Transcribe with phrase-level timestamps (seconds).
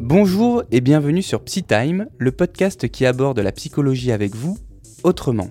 [0.00, 4.58] Bonjour et bienvenue sur PsyTime, le podcast qui aborde la psychologie avec vous
[5.04, 5.50] autrement.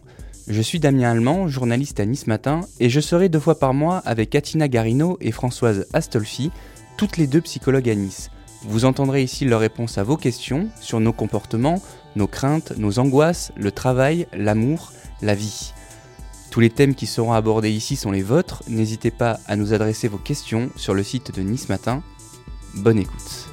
[0.49, 3.99] Je suis Damien Allemand, journaliste à Nice Matin, et je serai deux fois par mois
[3.99, 6.51] avec Atina Garino et Françoise Astolfi,
[6.97, 8.29] toutes les deux psychologues à Nice.
[8.63, 11.81] Vous entendrez ici leurs réponses à vos questions sur nos comportements,
[12.17, 14.91] nos craintes, nos angoisses, le travail, l'amour,
[15.21, 15.71] la vie.
[16.53, 20.07] Tous les thèmes qui seront abordés ici sont les vôtres, n'hésitez pas à nous adresser
[20.07, 22.03] vos questions sur le site de Nice Matin.
[22.75, 23.49] Bonne écoute.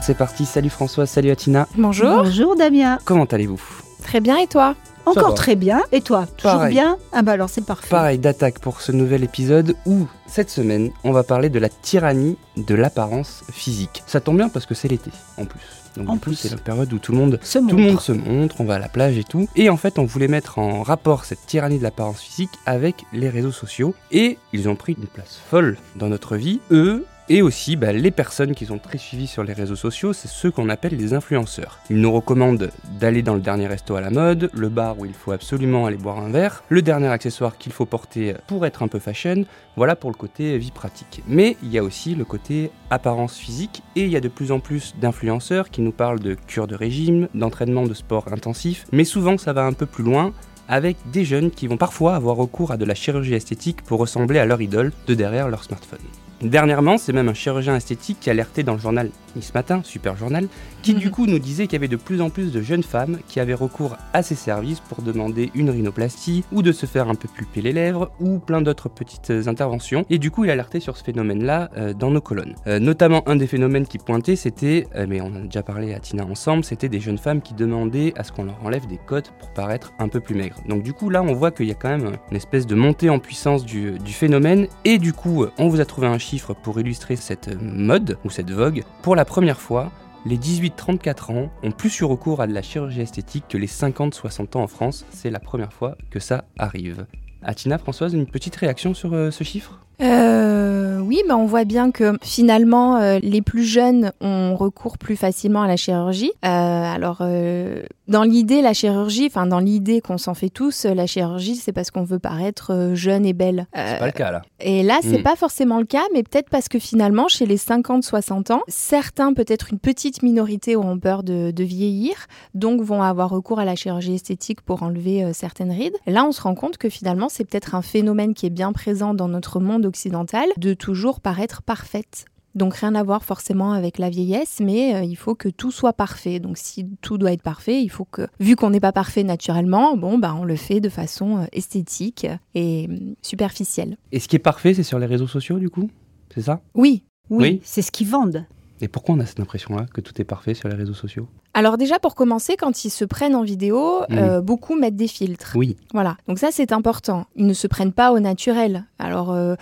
[0.00, 1.66] C'est parti, salut François, salut Atina.
[1.76, 2.22] Bonjour.
[2.22, 3.00] Bonjour Damien.
[3.04, 3.60] Comment allez-vous?
[4.04, 4.76] Très bien et toi?
[5.06, 5.82] Encore très bien.
[5.92, 6.74] Et toi Toujours Pareil.
[6.74, 6.96] bien?
[7.12, 7.88] Ah bah alors c'est parfait.
[7.90, 12.36] Pareil d'attaque pour ce nouvel épisode où, cette semaine, on va parler de la tyrannie
[12.56, 14.02] de l'apparence physique.
[14.06, 15.60] Ça tombe bien parce que c'est l'été, en plus.
[15.96, 16.36] Donc En plus.
[16.36, 18.00] c'est la période où tout le monde Ce Tout le monde montre.
[18.02, 19.46] se montre, on va à la plage et tout.
[19.56, 23.28] Et en fait, on voulait mettre en rapport cette tyrannie de l'apparence physique avec les
[23.28, 23.94] réseaux sociaux.
[24.10, 26.60] Et ils ont pris une place folle dans notre vie.
[26.70, 30.28] Eux et aussi bah, les personnes qui sont très suivies sur les réseaux sociaux, c'est
[30.28, 31.78] ceux qu'on appelle les influenceurs.
[31.90, 32.70] Ils nous recommandent
[33.00, 35.96] d'aller dans le dernier resto à la mode, le bar où il faut absolument aller
[35.96, 39.44] boire un verre, le dernier accessoire qu'il faut porter pour être un peu fashion.
[39.76, 41.22] Voilà pour le côté vie pratique.
[41.26, 44.52] Mais il y a aussi le côté apparence physique et il y a de plus
[44.52, 49.04] en plus d'influenceurs qui nous parlent de cure de régime, d'entraînement de sport intensif, mais
[49.04, 50.32] souvent ça va un peu plus loin
[50.68, 54.38] avec des jeunes qui vont parfois avoir recours à de la chirurgie esthétique pour ressembler
[54.38, 55.98] à leur idole de derrière leur smartphone.
[56.42, 60.48] Dernièrement, c'est même un chirurgien esthétique qui alertait dans le journal Nice Matin, super journal,
[60.82, 63.18] qui du coup nous disait qu'il y avait de plus en plus de jeunes femmes
[63.28, 67.14] qui avaient recours à ces services pour demander une rhinoplastie ou de se faire un
[67.14, 70.04] peu pulper les lèvres ou plein d'autres petites interventions.
[70.10, 72.56] Et du coup, il alertait sur ce phénomène-là euh, dans nos colonnes.
[72.66, 75.94] Euh, notamment, un des phénomènes qui pointait, c'était, euh, mais on en a déjà parlé
[75.94, 78.98] à Tina ensemble, c'était des jeunes femmes qui demandaient à ce qu'on leur enlève des
[78.98, 80.60] côtes pour paraître un peu plus maigres.
[80.68, 83.10] Donc du coup, là, on voit qu'il y a quand même une espèce de montée
[83.10, 84.66] en puissance du, du phénomène.
[84.84, 88.50] Et du coup, on vous a trouvé un chiffre pour illustrer cette mode ou cette
[88.50, 88.84] vogue.
[89.02, 89.90] Pour la première fois,
[90.24, 94.56] les 18-34 ans ont plus eu recours à de la chirurgie esthétique que les 50-60
[94.56, 95.04] ans en France.
[95.10, 97.06] C'est la première fois que ça arrive.
[97.42, 99.80] Atina, Françoise, une petite réaction sur euh, ce chiffre?
[100.02, 105.16] Euh, Oui, bah on voit bien que finalement, euh, les plus jeunes ont recours plus
[105.16, 106.32] facilement à la chirurgie.
[106.44, 110.94] Euh, alors, euh, dans l'idée, la chirurgie, enfin dans l'idée qu'on s'en fait tous, euh,
[110.94, 113.66] la chirurgie, c'est parce qu'on veut paraître euh, jeune et belle.
[113.76, 114.42] Euh, C'est pas le cas là.
[114.60, 115.22] Et là, c'est Mm.
[115.22, 119.68] pas forcément le cas, mais peut-être parce que finalement, chez les 50-60 ans, certains, peut-être
[119.72, 122.14] une petite minorité, auront peur de, de vieillir,
[122.54, 125.96] donc vont avoir recours à la chirurgie esthétique pour enlever euh, certaines rides.
[126.06, 128.72] Et là, on se rend compte que finalement, c'est peut-être un phénomène qui est bien
[128.72, 132.24] présent dans notre monde occidental, de toujours paraître parfaite.
[132.54, 135.92] Donc rien à voir forcément avec la vieillesse, mais euh, il faut que tout soit
[135.94, 136.38] parfait.
[136.38, 139.96] Donc si tout doit être parfait, il faut que, vu qu'on n'est pas parfait naturellement,
[139.96, 143.96] bon, bah, on le fait de façon euh, esthétique et hum, superficielle.
[144.12, 145.88] Et ce qui est parfait, c'est sur les réseaux sociaux du coup?
[146.34, 146.60] C'est ça?
[146.74, 147.60] Oui, Oui, Oui.
[147.64, 148.44] c'est ce qu'ils vendent.
[148.82, 151.28] Et pourquoi on a cette impression-là que tout est parfait sur les réseaux sociaux?
[151.54, 155.52] Alors déjà pour commencer, quand ils se prennent en vidéo, euh, beaucoup mettent des filtres.
[155.54, 157.26] Oui, Voilà, donc ça c'est important.
[157.36, 158.84] Ils ne se prennent pas au naturel.
[158.98, 159.54] Alors euh,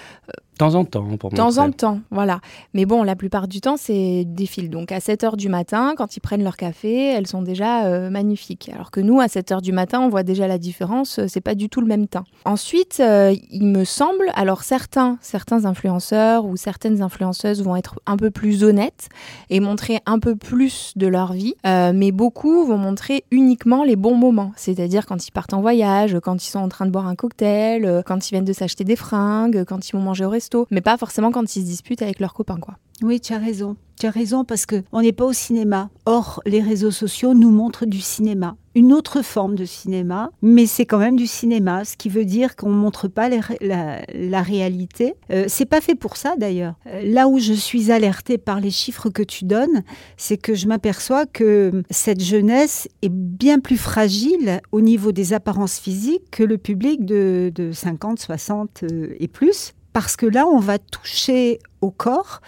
[0.60, 2.40] temps en temps pour de temps en temps, voilà.
[2.74, 4.70] Mais bon, la plupart du temps c'est des filtres.
[4.70, 8.10] Donc à 7 heures du matin, quand ils prennent leur café, elles sont déjà euh,
[8.10, 8.70] magnifiques.
[8.74, 11.18] Alors que nous, à 7 heures du matin, on voit déjà la différence.
[11.18, 12.24] euh, C'est pas du tout le même teint.
[12.44, 18.16] Ensuite, euh, il me semble, alors certains, certains influenceurs ou certaines influenceuses vont être un
[18.16, 19.08] peu plus honnêtes
[19.48, 23.96] et montrer un peu plus de leur vie, Euh, mais beaucoup vont montrer uniquement les
[23.96, 27.06] bons moments, c'est-à-dire quand ils partent en voyage, quand ils sont en train de boire
[27.06, 30.30] un cocktail, quand ils viennent de s'acheter des fringues, quand ils vont manger au
[30.70, 32.76] mais pas forcément quand ils se disputent avec leurs copains, quoi.
[33.02, 33.76] Oui, tu as raison.
[33.98, 35.90] Tu as raison parce que on n'est pas au cinéma.
[36.06, 40.86] Or, les réseaux sociaux nous montrent du cinéma, une autre forme de cinéma, mais c'est
[40.86, 45.14] quand même du cinéma, ce qui veut dire qu'on montre pas la, réalité.
[45.30, 46.74] Euh, c'est pas fait pour ça d'ailleurs.
[46.86, 49.82] Euh, Là où je suis alertée par les chiffres que tu donnes,
[50.16, 55.78] c'est que je m'aperçois que cette jeunesse est bien plus fragile au niveau des apparences
[55.78, 59.74] physiques que le public de, de 50, 60 euh, et plus.
[59.92, 62.40] Parce que là, on va toucher au corps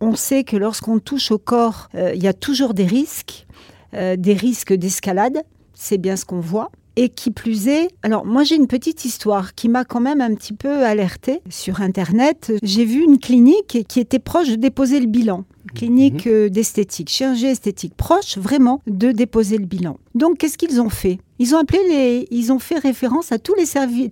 [0.00, 3.46] on sait que lorsqu'on touche au corps, euh, il y a toujours des risques,
[3.94, 5.42] euh, des risques d'escalade.
[5.74, 6.70] C'est bien ce qu'on voit.
[6.96, 10.34] Et qui plus est, alors moi j'ai une petite histoire qui m'a quand même un
[10.34, 12.52] petit peu alertée sur Internet.
[12.62, 15.44] J'ai vu une clinique qui était proche de déposer le bilan.
[15.74, 16.32] Clinique Mhm.
[16.32, 19.98] euh, d'esthétique, chirurgie esthétique, proche vraiment de déposer le bilan.
[20.14, 21.18] Donc qu'est-ce qu'ils ont fait?
[21.38, 23.64] Ils ont appelé les, ils ont fait référence à tous les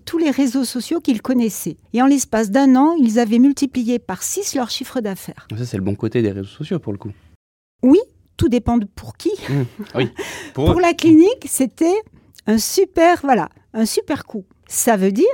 [0.05, 1.77] tous les réseaux sociaux qu'ils connaissaient.
[1.93, 5.47] Et en l'espace d'un an, ils avaient multiplié par 6 leur chiffre d'affaires.
[5.57, 7.11] Ça, c'est le bon côté des réseaux sociaux pour le coup.
[8.37, 9.33] Tout dépend de pour qui.
[9.97, 10.09] Oui.
[10.55, 11.97] Pour, Pour la clinique, c'était
[12.47, 14.45] un super, voilà, un super coup.
[14.69, 15.27] Ça veut dire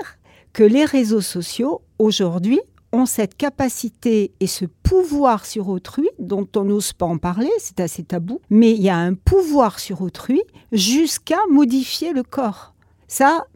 [0.54, 2.60] que les réseaux sociaux, aujourd'hui,
[2.94, 7.80] ont cette capacité et ce pouvoir sur autrui dont on n'ose pas en parler, c'est
[7.80, 10.42] assez tabou, mais il y a un pouvoir sur autrui
[10.72, 12.74] jusqu'à modifier le corps.
[13.08, 13.46] Ça,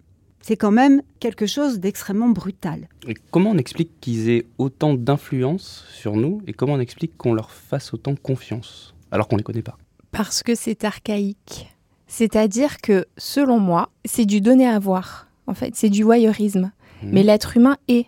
[0.40, 2.88] c'est quand même quelque chose d'extrêmement brutal.
[3.06, 7.34] Et comment on explique qu'ils aient autant d'influence sur nous et comment on explique qu'on
[7.34, 9.76] leur fasse autant confiance alors qu'on les connaît pas?
[10.10, 11.68] Parce que c'est archaïque.
[12.06, 15.28] C'est-à-dire que, selon moi, c'est du donner à voir.
[15.46, 16.72] En fait, c'est du voyeurisme.
[17.02, 17.10] Mhm.
[17.12, 18.06] Mais l'être humain est,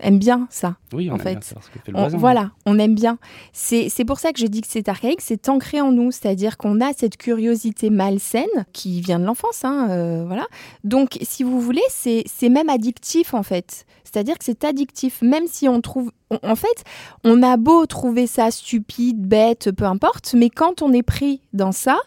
[0.00, 0.76] aime bien ça.
[0.92, 2.18] Oui, on en aime fait, bien que fait le On- voisin.
[2.18, 3.18] voilà, on aime bien.
[3.52, 6.80] C'est pour ça que je dis que c'est archaïque, c'est ancré en nous, c'est-à-dire qu'on
[6.80, 10.46] a cette curiosité malsaine qui vient de l'enfance, hein, euh, voilà.
[10.82, 13.86] Donc, si vous voulez, c'est c'est même addictif en fait.
[14.04, 16.84] C'est-à-dire que c'est addictif, même si on trouve, on- en fait,
[17.24, 21.72] on a beau trouver ça stupide, bête, peu importe, mais quand on est pris dans
[21.72, 21.98] ça,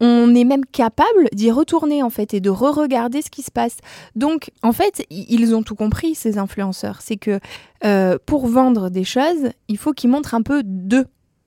[0.00, 3.76] on est même capable d'y retourner en fait et de re-regarder ce qui se passe.
[4.16, 7.00] Donc, en fait, ils ont tout compris ces influenceurs.
[7.02, 7.38] C'est que
[7.84, 11.06] euh, pour vendre des choses, il faut qu'ils montrent un peu d'eux,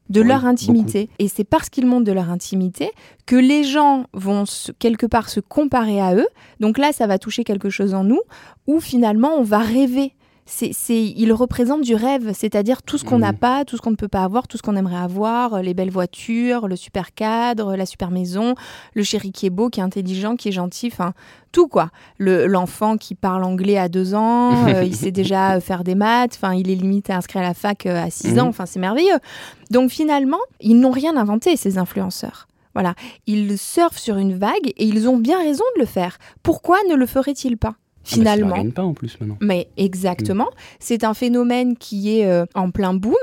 [0.10, 1.10] de Oui, leur intimité.
[1.20, 2.92] Et c'est parce qu'ils montrent de leur intimité
[3.26, 6.28] que les gens vont se- quelque part se comparer à eux.
[6.60, 8.20] Donc là, ça va toucher quelque chose en nous,
[8.68, 10.14] où finalement, on va rêver.
[10.46, 13.38] C'est, ils représentent du rêve, c'est-à-dire tout ce qu'on n'a Mhm.
[13.38, 15.74] pas, tout ce qu'on ne peut pas avoir, tout ce qu'on aimerait avoir, euh, les
[15.74, 18.54] belles voitures, le super cadre, la super maison,
[18.94, 21.14] le chéri qui est beau, qui est intelligent, qui est gentil, enfin
[21.54, 21.92] tout quoi.
[22.18, 25.96] Le, l'enfant qui parle anglais à deux ans, euh, il sait déjà euh, faire des
[25.96, 28.40] maths, enfin il est limite à inscrire à la fac à six Mhm.
[28.40, 29.18] ans, enfin c'est merveilleux.
[29.72, 32.48] Donc finalement, ils n'ont rien inventé ces influenceurs.
[32.76, 32.96] Voilà,
[33.28, 36.18] ils surfent sur une vague et ils ont bien raison de le faire.
[36.42, 37.76] Pourquoi ne le feraient-ils pas?
[38.06, 39.38] Ah bah, ça Finalement, gagne pas en plus maintenant.
[39.40, 43.14] mais exactement, c'est un phénomène qui est euh, en plein boom.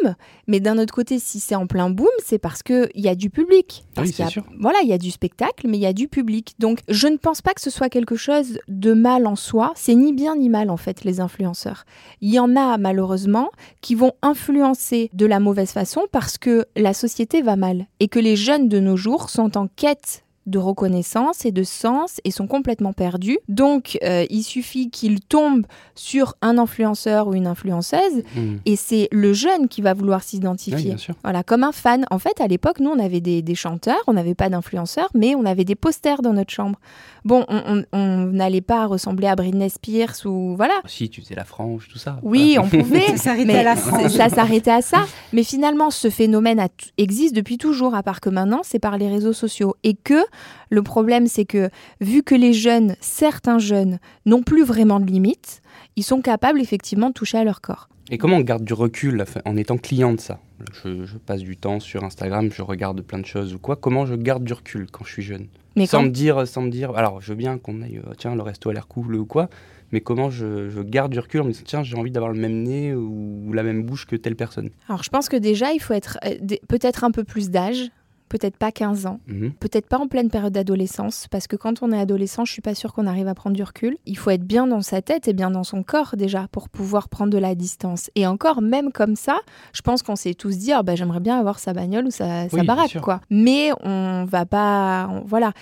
[0.47, 3.29] Mais d'un autre côté, si c'est en plein boom, c'est parce qu'il y a du
[3.31, 3.85] public.
[3.95, 4.45] Parce Oui, qu'il y a- c'est sûr.
[4.59, 6.55] Voilà, il y a du spectacle, mais il y a du public.
[6.59, 9.73] Donc, je ne pense pas que ce soit quelque chose de mal en soi.
[9.77, 11.85] C'est ni bien ni mal, en fait, les influenceurs.
[12.23, 13.51] Il y en a, malheureusement,
[13.83, 18.19] qui vont influencer de la mauvaise façon parce que la société va mal et que
[18.19, 22.47] les jeunes de nos jours sont en quête de reconnaissance et de sens et sont
[22.47, 23.39] complètement perdus.
[23.49, 28.61] Donc, euh, il suffit qu'ils tombent sur un influenceur ou une influenceuse Mhm.
[28.67, 30.97] et c'est le jeune qui va vouloir s'identifier.
[31.23, 32.05] Voilà, comme un fan.
[32.11, 35.35] En fait, à l'époque, nous, on avait des, des chanteurs, on n'avait pas d'influenceurs, mais
[35.35, 36.79] on avait des posters dans notre chambre.
[37.25, 37.85] Bon, on-
[38.31, 40.75] n'allait pas ressembler à Britney Spears ou voilà.
[40.87, 42.19] Si, tu faisais la frange, tout ça.
[42.23, 43.01] Oui, on pouvait.
[43.17, 45.05] Ça s'arrêtait à ça s'arrêtait à ça.
[45.33, 46.67] Mais finalement, ce phénomène
[46.97, 49.75] existe depuis toujours, à part que maintenant, c'est par les réseaux sociaux.
[49.85, 50.23] Et que
[50.71, 55.63] le problème, c'est que vu que les jeunes, certains jeunes, n'ont plus vraiment de limites,
[55.97, 57.89] ils sont capables effectivement de toucher à leur corps.
[58.13, 60.41] Et comment on garde du recul en étant client de ça?
[60.83, 63.77] Je, je passe du temps sur Instagram, je regarde plein de choses ou quoi.
[63.77, 65.47] Comment je garde du recul quand je suis jeune?
[65.77, 66.91] Mais sans quand- me dire, sans me dire.
[66.97, 67.99] Alors, je veux bien qu'on aille.
[68.05, 69.49] euh, tiens, le resto a l'air cool ou quoi.
[69.93, 72.39] Mais comment je, je garde du recul en me disant tiens, j'ai envie d'avoir le
[72.39, 74.71] même nez ou la même bouche que telle personne?
[74.89, 76.35] Alors, je pense que déjà, il faut être euh,
[76.69, 77.91] peut-être un peu plus d'âge,
[78.31, 79.53] peut-être pas 15 ans, Mhm.
[79.61, 82.75] peut-être pas en pleine période d'adolescence, parce que quand on est adolescent, je suis pas
[82.75, 83.99] sûre qu'on arrive à prendre du recul.
[84.07, 87.11] Il faut être bien dans sa tête et bien dans son corps déjà pour pouvoir
[87.11, 88.09] prendre de la distance.
[88.15, 89.41] Et encore, même comme ça,
[89.75, 92.47] je pense qu'on s'est tous dit, Ah, bah, j'aimerais bien avoir sa bagnole ou sa,
[92.53, 93.21] Oui, baraque, quoi.
[93.29, 95.53] Mais on va pas, on- voilà.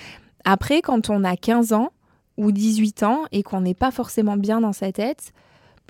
[0.44, 1.88] Après, quand on a 15 ans
[2.36, 5.32] ou 18 ans et qu'on n'est pas forcément bien dans sa tête,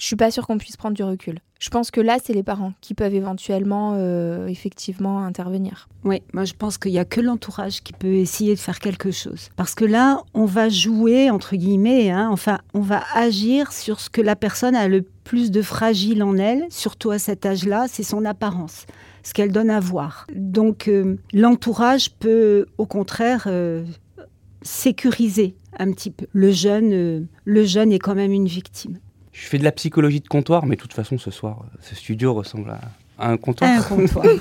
[0.00, 1.40] je suis pas sûre qu'on puisse prendre du recul.
[1.58, 5.88] Je pense que là, c'est les parents qui peuvent éventuellement, euh, effectivement, intervenir.
[6.04, 9.10] Oui, moi je pense qu'il n'y a que l'entourage qui peut essayer de faire quelque
[9.10, 9.48] chose.
[9.56, 14.08] Parce que là, on va jouer, entre guillemets, hein, enfin, on va agir sur ce
[14.08, 18.04] que la personne a le plus de fragile en elle, surtout à cet âge-là, c'est
[18.04, 18.86] son apparence,
[19.24, 20.28] ce qu'elle donne à voir.
[20.32, 23.84] Donc euh, l'entourage peut, au contraire, euh,
[24.62, 26.26] sécuriser un petit peu.
[26.32, 28.98] Le jeune, le jeune est quand même une victime.
[29.40, 31.94] Je fais de la psychologie de comptoir, mais de toute façon, ce soir, euh, ce
[31.94, 32.80] studio ressemble à,
[33.18, 33.70] à un comptoir.
[33.70, 34.24] Un comptoir.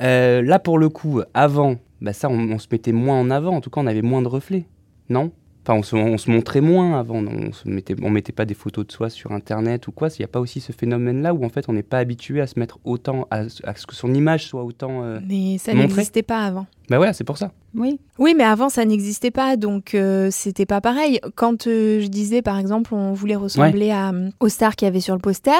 [0.00, 3.56] Euh, là, pour le coup, avant, bah ça, on, on se mettait moins en avant.
[3.56, 4.64] En tout cas, on avait moins de reflets,
[5.08, 5.32] non?
[5.64, 7.16] Enfin, on se, on se montrait moins avant.
[7.16, 10.06] on se mettait, on mettait pas des photos de soi sur Internet ou quoi.
[10.10, 12.46] Il n'y a pas aussi ce phénomène-là où en fait, on n'est pas habitué à
[12.46, 15.02] se mettre autant, à, à ce que son image soit autant.
[15.02, 16.66] euh, Mais ça n'existait pas avant.
[16.88, 17.52] Bah voilà, c'est pour ça.
[17.74, 17.98] Oui.
[18.18, 21.20] Oui, mais avant, ça n'existait pas, donc euh, c'était pas pareil.
[21.34, 24.88] Quand euh, je disais, par exemple, on voulait ressembler à, euh, aux stars qu'il y
[24.88, 25.50] avait sur le poster,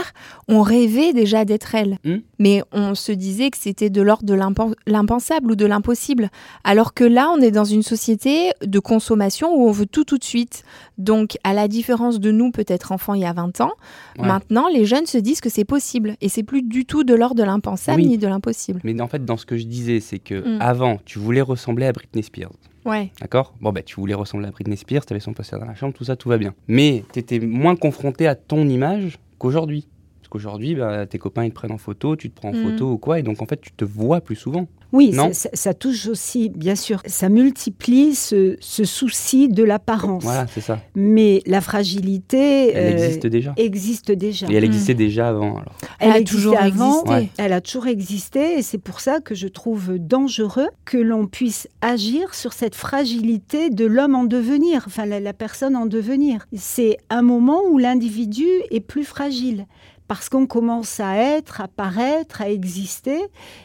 [0.48, 1.98] on rêvait déjà d'être elle.
[2.04, 2.18] Hmm.
[2.38, 6.30] Mais on se disait que c'était de l'ordre de l'impen- l'impensable ou de l'impossible.
[6.64, 10.16] Alors que là, on est dans une société de consommation où on veut tout tout
[10.18, 10.62] de suite.
[10.96, 13.72] Donc, à la différence de nous, peut-être enfants il y a 20 ans,
[14.18, 14.26] Ouais.
[14.26, 16.16] maintenant, les jeunes se disent que c'est possible.
[16.22, 18.06] Et c'est plus du tout de l'ordre de l'impensable Oui.
[18.08, 18.80] ni de l'impossible.
[18.84, 20.62] Mais en fait, dans ce que je disais, c'est que Mm.
[20.62, 22.52] avant, tu voulais ressembler à Britney Spears.
[22.84, 23.10] Ouais.
[23.20, 23.54] D'accord?
[23.60, 26.04] Bon, bah, tu voulais ressembler à Britney Spears, t'avais son poster dans la chambre, tout
[26.04, 26.54] ça, tout va bien.
[26.68, 29.88] Mais t'étais moins confronté à ton image qu'aujourd'hui.
[30.20, 32.62] Parce qu'aujourd'hui, bah, tes copains, ils te prennent en photo, tu te prends en Mm.
[32.70, 34.66] photo ou quoi, et donc en fait, tu te vois plus souvent.
[34.92, 35.32] Oui, Non.
[35.32, 40.22] ça, ça- ça touche aussi, bien sûr, ça multiplie ce, ce souci de l'apparence.
[40.22, 40.80] Voilà, c'est ça.
[40.94, 43.52] Mais la fragilité Elle euh, existe déjà.
[43.56, 44.46] existe déjà.
[44.48, 44.66] Et elle Mm.
[44.66, 45.74] existait déjà avant, alors.
[45.98, 47.10] Elle a toujours avant, existé.
[47.10, 47.28] Ouais.
[47.38, 51.68] Elle a toujours existé et c'est pour ça que je trouve dangereux que l'on puisse
[51.80, 56.46] agir sur cette fragilité de l'homme en devenir, enfin la, la personne en devenir.
[56.56, 59.66] C'est un moment où l'individu est plus fragile
[60.08, 63.18] parce qu'on commence à être, à paraître, à exister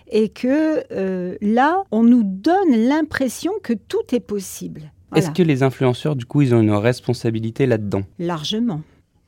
[0.10, 4.92] et que euh, là, on nous donne l'impression que tout est possible.
[5.12, 8.02] Voilà, Est-ce que les influenceurs, du coup, ils ont une responsabilité là-dedans?
[8.20, 8.82] Largement.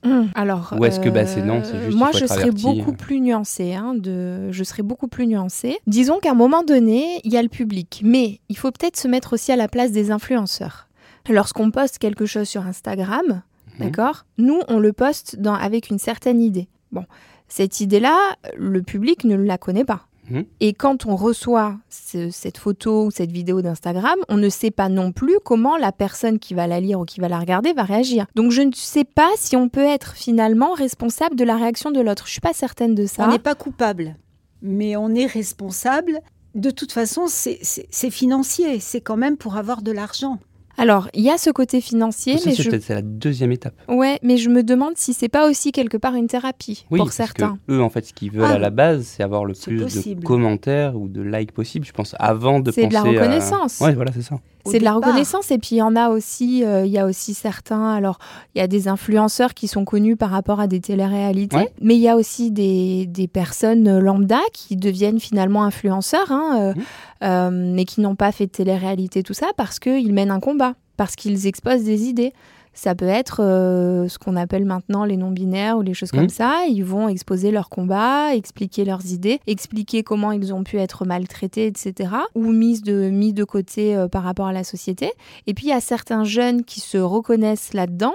[0.05, 2.95] Hum, Alors, Ou est-ce que, bah, c'est non, c'est juste, moi je serais beaucoup euh.
[2.95, 3.73] plus nuancée.
[3.73, 5.77] hein, de, je serais beaucoup plus nuancée.
[5.87, 9.07] Disons qu'à un moment donné, il y a le public, mais il faut peut-être se
[9.07, 10.89] mettre aussi à la place des influenceurs.
[11.29, 13.43] Lorsqu'on poste quelque chose sur Instagram,
[13.79, 13.85] Mhm.
[13.85, 16.67] d'accord, nous on le poste dans, avec une certaine idée.
[16.93, 17.05] Bon,
[17.49, 18.17] cette idée-là,
[18.57, 20.07] le public ne la connaît pas.
[20.29, 20.45] Mhm.
[20.61, 24.87] Et quand on reçoit ce- cette photo ou cette vidéo d'Instagram, on ne sait pas
[24.87, 27.83] non plus comment la personne qui va la lire ou qui va la regarder va
[27.83, 28.25] réagir.
[28.33, 31.99] Donc je ne sais pas si on peut être finalement responsable de la réaction de
[31.99, 32.25] l'autre.
[32.27, 33.25] Je suis pas certaine de ça.
[33.27, 34.15] On n'est pas coupable,
[34.61, 36.19] mais on est responsable.
[36.55, 40.39] De toute façon, c'est financier, c'est quand même pour avoir de l'argent.
[40.77, 42.69] Alors il y a ce côté financier, Ça, mais c'est je...
[42.69, 43.75] peut-être c'est la deuxième étape.
[43.87, 47.07] ouais, mais je me demande si c'est pas aussi quelque part une thérapie Oui, pour
[47.07, 47.57] parce certains.
[47.67, 49.71] que eux, en fait, ce qu'ils veulent Ah, à la base, c'est avoir le c'est
[49.71, 50.21] plus possible.
[50.21, 53.03] de commentaires ou de likes possible, je pense, avant de penser C'est de la à-
[53.03, 53.79] reconnaissance.
[53.81, 54.39] Ouais, voilà, c'est ça.
[54.65, 57.05] C'est de la reconnaissance et puis il y en a aussi, euh, il y a
[57.05, 57.91] aussi certains.
[57.93, 58.17] Alors
[58.55, 61.73] il y a des influenceurs qui sont connus par rapport à des téléréalités, Ouais.
[61.81, 66.73] mais il y a aussi des, des personnes lambda qui deviennent finalement influenceurs, hein, euh,
[66.73, 66.83] Mhm.
[67.23, 70.75] euh, mais qui n'ont pas fait de télé-réalité tout ça parce qu'ils mènent un combat,
[70.97, 72.31] parce qu'ils exposent des idées.
[72.73, 76.65] Ça peut être euh, ce qu'on appelle maintenant les non-binaires ou les choses comme ça.
[76.67, 81.67] Ils vont exposer leur combat, expliquer leurs idées, expliquer comment ils ont pu être maltraités,
[81.67, 82.09] etc.
[82.35, 85.11] Ou mis de, mis de côté euh, par rapport à la société.
[85.47, 88.13] Et puis il y a certains jeunes qui se reconnaissent là-dedans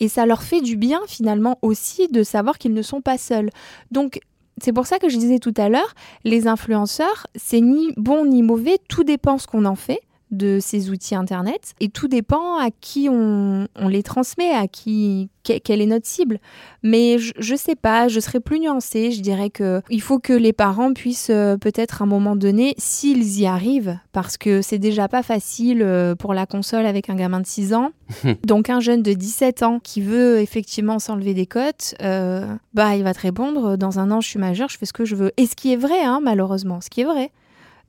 [0.00, 3.50] et ça leur fait du bien finalement aussi de savoir qu'ils ne sont pas seuls.
[3.90, 4.20] Donc
[4.60, 8.42] c'est pour ça que je disais tout à l'heure, les influenceurs, c'est ni bon ni
[8.42, 10.00] mauvais, tout dépend ce qu'on en fait
[10.30, 15.28] de ces outils internet et tout dépend à qui on, on les transmet, à qui
[15.44, 16.38] que- quelle est notre cible.
[16.82, 19.10] Mais je, je sais pas, je serais plus nuancée.
[19.10, 22.74] Je dirais que il faut que les parents puissent euh, peut-être à un moment donné,
[22.78, 27.14] s'ils y arrivent, parce que c'est déjà pas facile euh, pour la console avec un
[27.16, 27.90] gamin de 6 ans.
[28.46, 32.44] Donc un jeune de 17 ans qui veut effectivement s'enlever des cotes, euh,
[32.74, 35.04] bah il va te répondre dans un an je suis majeur, je fais ce que
[35.04, 35.32] je veux.
[35.36, 37.30] Et ce qui est vrai, hein, malheureusement, ce qui est vrai.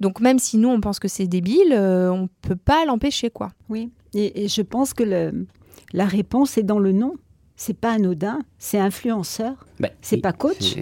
[0.01, 3.51] Donc même si nous on pense que c'est débile, euh, on peut pas l'empêcher quoi.
[3.70, 3.89] Oui.
[4.13, 5.46] Et, et je pense que le-
[5.93, 7.13] la réponse est dans le nom.
[7.55, 9.53] C'est pas anodin, c'est influenceur.
[9.79, 10.75] Bah, C'est pas coach.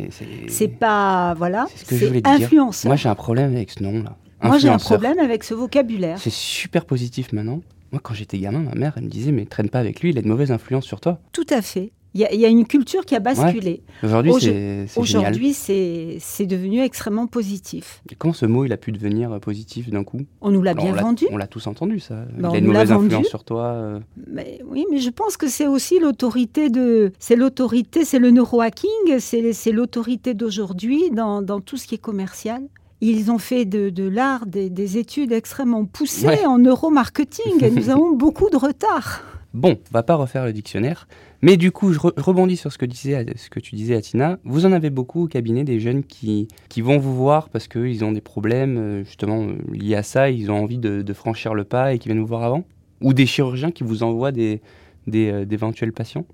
[0.47, 2.31] c'est- pas voilà, C'est ce que je voulais dire.
[2.31, 2.89] influenceur.
[2.89, 4.15] Moi, j'ai un problème avec ce nom-là.
[4.41, 6.17] Moi, j'ai un problème avec ce vocabulaire.
[6.19, 7.59] C'est super positif maintenant.
[7.91, 10.17] Moi, quand j'étais gamin, ma mère, elle me disait, mais traîne pas avec lui, il
[10.17, 11.19] a de mauvaises influences sur toi.
[11.33, 11.91] Tout à fait.
[12.15, 13.83] Il y, a- il y a une culture qui a basculé.
[14.03, 14.99] Aujourd'hui, Aujo- c'est c'est.
[14.99, 18.01] Aujourd'hui, c'est c'est devenu extrêmement positif.
[18.11, 20.21] Et Comment ce mot, il a pu devenir euh, positif d'un coup?
[20.41, 21.27] On nous l'a Alors, bien on l'a- vendu.
[21.29, 22.15] On l'a tous entendu, ça.
[22.37, 23.05] Bah, il a une mauvaise vendu.
[23.05, 23.63] influence sur toi.
[23.65, 23.99] euh.
[24.27, 29.19] Mais, oui, mais je pense que c'est aussi l'autorité de, c'est l'autorité, c'est le neurohacking,
[29.19, 32.63] c'est c'est l'autorité d'aujourd'hui dans, dans tout ce qui est commercial.
[33.01, 36.45] Ils ont fait de, de l'art des, des études extrêmement poussées Ouais.
[36.45, 39.21] en neuromarketing et nous avons beaucoup de retard.
[39.53, 41.07] Bon, on va pas refaire le dictionnaire.
[41.41, 44.37] Mais du coup, je, re- je rebondis sur ce que, ce que tu disais, Atina.
[44.43, 48.05] Vous en avez beaucoup au cabinet, des jeunes qui, qui vont vous voir parce qu'ils
[48.05, 50.29] ont des problèmes, euh, justement, euh, liés à ça.
[50.29, 52.63] Ils ont envie de, franchir le pas et qui viennent vous voir avant
[53.01, 54.61] Ou des chirurgiens qui vous envoient des,
[55.07, 56.25] des, euh, d'éventuels patients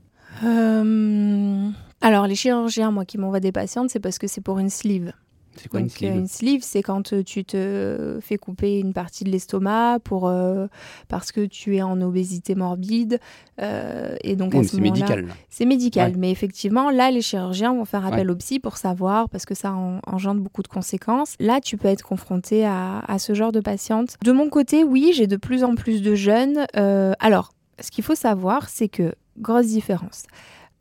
[0.44, 1.70] Euh,
[2.02, 5.14] Alors les chirurgiens, moi qui m'envoient des patientes, c'est parce que c'est pour une sleeve.
[5.58, 8.94] C'est quoi une Donc, sleeve une sleeve, c'est quand euh, tu te fais couper une
[8.94, 10.68] partie de l'estomac pour euh,
[11.08, 13.20] parce que tu es en obésité morbide.
[13.62, 15.26] euh, et donc Oui, ce c'est médical.
[15.50, 16.18] C'est médical, Ouais.
[16.18, 19.72] mais effectivement, là, les chirurgiens vont faire appel au psy pour savoir, parce que ça
[19.74, 21.36] en- engendre beaucoup de conséquences.
[21.40, 24.18] Là, tu peux être confronté à, à ce genre de patiente.
[24.24, 26.66] De mon côté, oui, j'ai de plus en plus de jeunes.
[26.76, 30.24] Euh, alors, ce qu'il faut savoir, c'est que, grosse différence,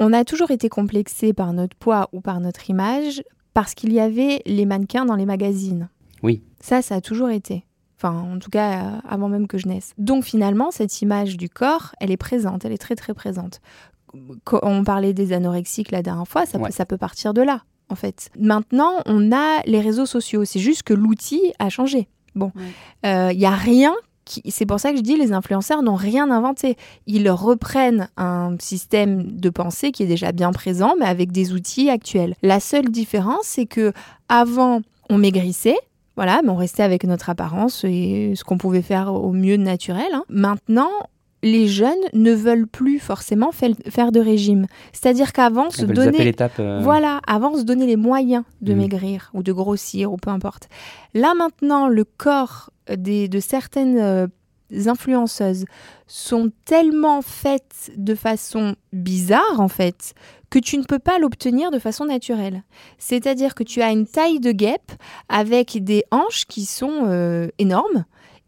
[0.01, 3.23] on a toujours été complexé par notre poids ou par notre image
[3.55, 5.89] parce qu'il y avait les mannequins dans les magazines.
[6.23, 6.43] Oui.
[6.61, 7.65] Ça, ça a toujours été.
[7.97, 9.95] Enfin, en tout cas, euh, avant même que je naisse.
[9.97, 13.61] Donc finalement, cette image du corps, elle est présente, elle est très très présente.
[14.45, 16.67] Quand on parlait des anorexiques la dernière fois, ça, Ouais.
[16.69, 18.31] peut, ça peut partir de là, en fait.
[18.39, 20.45] Maintenant, on a les réseaux sociaux.
[20.45, 22.09] C'est juste que l'outil a changé.
[22.35, 22.53] Bon,
[23.05, 23.35] Ouais.
[23.35, 23.95] il y a rien.
[24.49, 26.77] C'est pour ça que je dis les influenceurs n'ont rien inventé.
[27.07, 31.91] Ils reprennent un système de pensée qui est déjà bien présent, mais avec des outils
[31.91, 32.35] actuels.
[32.43, 33.93] La seule différence, c'est que
[34.29, 35.77] avant, on maigrissait.
[36.17, 40.07] Voilà, mais on restait avec notre apparence et ce qu'on pouvait faire au mieux naturel.
[40.13, 40.23] hein.
[40.29, 40.91] Maintenant,
[41.45, 44.67] les jeunes ne veulent plus forcément faire de régime.
[44.93, 48.79] C'est-à-dire qu'avant, se donner euh, voilà, avant se donner les moyens de Mhm.
[48.81, 50.69] maigrir ou de grossir ou peu importe.
[51.13, 54.27] Là maintenant, le corps des, de certaines euh,
[54.87, 55.67] influenceuses
[56.07, 60.15] sont tellement faites de façon bizarre en fait
[60.51, 62.63] que tu ne peux pas l'obtenir de façon naturelle.
[62.99, 64.93] C'est-à-dire que tu as une taille de guêpe
[65.29, 68.05] avec des hanches qui sont euh, énormes.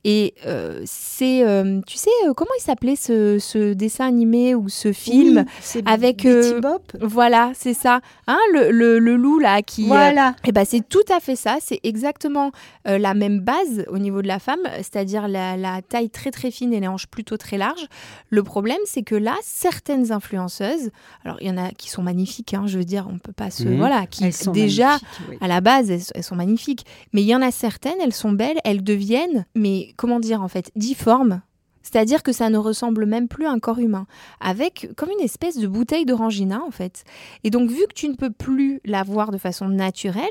[0.08, 4.68] Et euh, c'est, euh, tu sais, euh, comment il s'appelait ce, ce dessin animé ou
[4.68, 6.60] ce film Oui, c'est avec, Betty euh,
[7.00, 8.00] voilà, c'est ça.
[8.28, 9.82] Hein, le, le- le loup, là, qui...
[9.82, 10.36] euh, Voilà.
[10.46, 11.56] eh ben, c'est tout à fait ça.
[11.60, 12.52] C'est exactement
[12.86, 16.52] euh, la même base au niveau de la femme, c'est-à-dire la, la taille très très
[16.52, 17.86] fine et les hanches plutôt très larges.
[18.30, 20.90] Le problème, c'est que là, certaines influenceuses,
[21.24, 23.50] alors il y en a qui sont magnifiques, hein, je veux dire, on peut pas
[23.50, 23.64] se...
[23.64, 23.78] Mhm.
[23.78, 24.98] Voilà, qui Elles sont déjà...
[25.28, 25.36] oui.
[25.40, 26.84] À la base, elles, elles sont magnifiques.
[27.12, 30.48] Mais il y en a certaines, elles sont belles, elles deviennent, mais comment dire en
[30.48, 31.40] fait, difformes.
[31.82, 34.08] C'est-à-dire que ça ne ressemble même plus à un corps humain,
[34.40, 37.04] avec comme une espèce de bouteille d'orangina en fait.
[37.44, 40.26] Et donc vu que tu ne peux plus la voir de façon naturelle,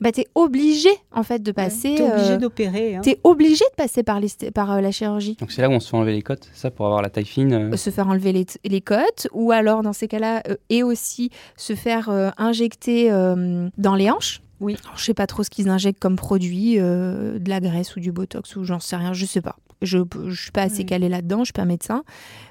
[0.00, 1.96] bah, tu es obligé en fait de passer...
[1.96, 2.96] T'es obligé euh, d'opérer.
[2.96, 3.00] hein.
[3.02, 5.36] t'es obligé de passer par, les, par euh, la chirurgie.
[5.38, 7.26] Donc c'est là où on se fait enlever les côtes, ça pour avoir la taille
[7.26, 7.52] fine.
[7.52, 11.28] euh, se faire enlever les, les côtes ou alors dans ces cas-là euh, et aussi
[11.58, 14.40] se faire euh, injecter euh, dans les hanches.
[14.60, 14.76] Oui.
[14.84, 18.00] Alors, je sais pas trop ce qu'ils injectent comme produit, euh, de la graisse ou
[18.00, 19.56] du botox ou j'en sais rien, je sais pas.
[19.82, 20.86] Je je suis pas assez Oui.
[20.86, 22.04] calée là-dedans, je suis pas médecin,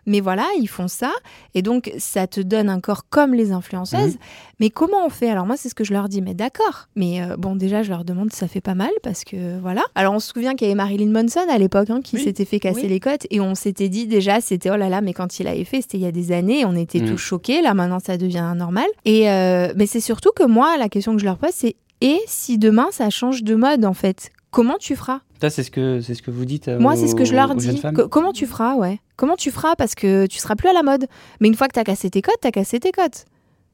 [0.05, 1.11] mais voilà, ils font ça
[1.55, 4.17] et donc ça te donne un corps comme les influenceuses.
[4.59, 5.29] Mais comment on fait?
[5.31, 6.89] Alors moi c'est ce que je leur dis, mais d'accord.
[6.95, 9.81] Mais euh, bon déjà je leur demande si ça fait pas mal parce que voilà.
[9.95, 12.23] Alors on se souvient qu'il y avait Marilyn Manson à l'époque hein, qui Oui.
[12.23, 12.87] s'était fait casser Oui.
[12.89, 15.63] les côtes et on s'était dit déjà c'était oh là là mais quand il avait
[15.63, 17.05] fait c'était il y a des années on était Mm.
[17.09, 18.85] tous choqués là maintenant ça devient normal.
[19.05, 22.19] Et euh, mais c'est surtout que moi la question que je leur pose c'est et
[22.27, 25.21] si demain ça change de mode en fait Comment tu feras?
[25.41, 26.67] Ça, c'est ce que c'est ce que vous dites.
[26.67, 27.81] euh, Moi, c'est ce que je leur dis.
[28.11, 28.99] comment tu feras, ouais?
[29.15, 31.07] Comment tu feras Parce que tu seras plus à la mode?
[31.41, 33.25] Mais une fois que t'as cassé tes côtes, t'as cassé tes côtes.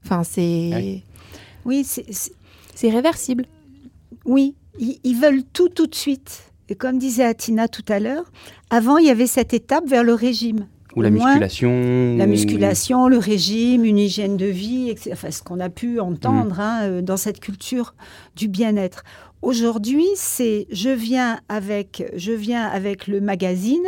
[0.05, 0.39] Enfin, c'est
[0.73, 1.03] Ouais.
[1.65, 3.45] Oui, c'est- réversible.
[4.23, 6.43] oui, ils, ils veulent tout tout de suite.
[6.69, 8.31] Et comme disait Atina tout à l'heure,
[8.69, 10.65] avant, il y avait cette étape vers le régime.
[10.99, 12.15] Ou la moins, musculation.
[12.17, 15.12] La ou- musculation, le régime, une hygiène de vie, etc.
[15.13, 16.59] Enfin, ce qu'on a pu entendre Mm.
[16.62, 17.95] hein, euh, dans cette culture
[18.35, 19.03] du bien-être.
[19.41, 23.85] Aujourd'hui, c'est je viens avec je viens avec le magazine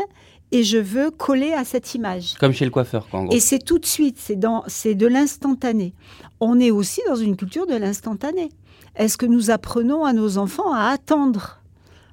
[0.54, 2.36] et je veux coller à cette image.
[2.40, 3.36] Comme chez le coiffeur, quoi, en gros.
[3.36, 5.94] Et c'est tout de suite, c'est dans c'est de l'instantané.
[6.40, 8.50] On est aussi dans une culture de l'instantané.
[8.96, 11.61] Est-ce que nous apprenons à nos enfants à attendre?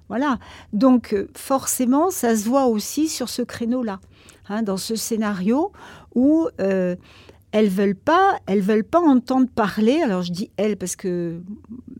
[0.09, 0.39] Voilà.
[0.73, 4.01] Donc euh, forcément, ça se voit aussi sur ce créneau-là,
[4.49, 5.73] hein, dans ce scénario
[6.15, 6.97] où euh,
[7.53, 10.01] elles veulent pas, veulent pas entendre parler.
[10.03, 11.41] Alors je dis elles parce que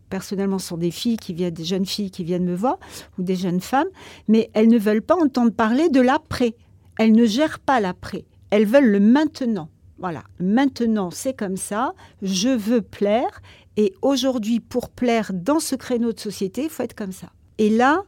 [0.09, 2.79] personnellement, ce sont des filles qui viennent, des jeunes filles qui viennent me voir
[3.17, 3.87] ou des jeunes femmes,
[4.27, 6.55] mais elles ne veulent pas entendre parler de l'après.
[6.97, 8.25] Elles ne gèrent pas l'après.
[8.49, 9.69] Elles veulent le maintenant.
[9.99, 13.41] Voilà, maintenant c'est comme ça, je veux plaire,
[13.75, 17.27] et aujourd'hui pour plaire dans ce créneau de société, il faut être comme ça.
[17.59, 18.01] Et là,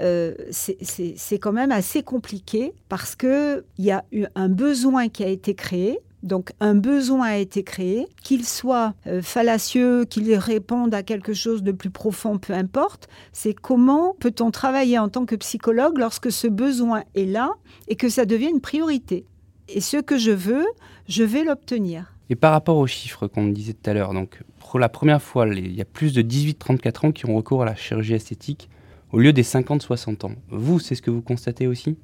[0.00, 5.28] euh, c'est- quand même assez compliqué parce qu'il y a eu un besoin qui a
[5.28, 5.98] été créé.
[6.24, 11.62] Donc un besoin a été créé, qu'il soit euh, fallacieux, qu'il réponde à quelque chose
[11.62, 13.08] de plus profond, peu importe.
[13.32, 17.50] C'est comment peut-on travailler en tant que psychologue lorsque ce besoin est là
[17.86, 19.26] et que ça devient une priorité.
[19.68, 20.66] Et ce que je veux,
[21.08, 22.12] je vais l'obtenir.
[22.30, 25.46] Et par rapport aux chiffres qu'on disait tout à l'heure, donc pour la première fois,
[25.46, 28.68] il y a plus de 18-34 ans qui ont recours à la chirurgie esthétique
[29.12, 30.32] au lieu des 50-60 ans.
[30.50, 31.96] Vous, c'est ce que vous constatez aussi?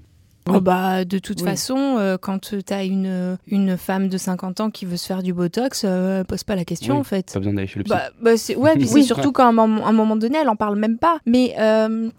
[0.47, 1.47] Oh bah, de toute Oui.
[1.47, 5.23] façon, euh, quand tu as une, une femme de 50 ans qui veut se faire
[5.23, 7.01] du botox, euh, pose pas la question Oui.
[7.01, 7.33] en fait.
[7.33, 7.95] Pas besoin d'aller chez le psy.
[7.95, 9.05] Bah, bah, ouais, puis c'est Oui.
[9.05, 11.19] surtout qu'à un moment, un moment donné, elle en parle même pas.
[11.25, 12.11] Mais euh,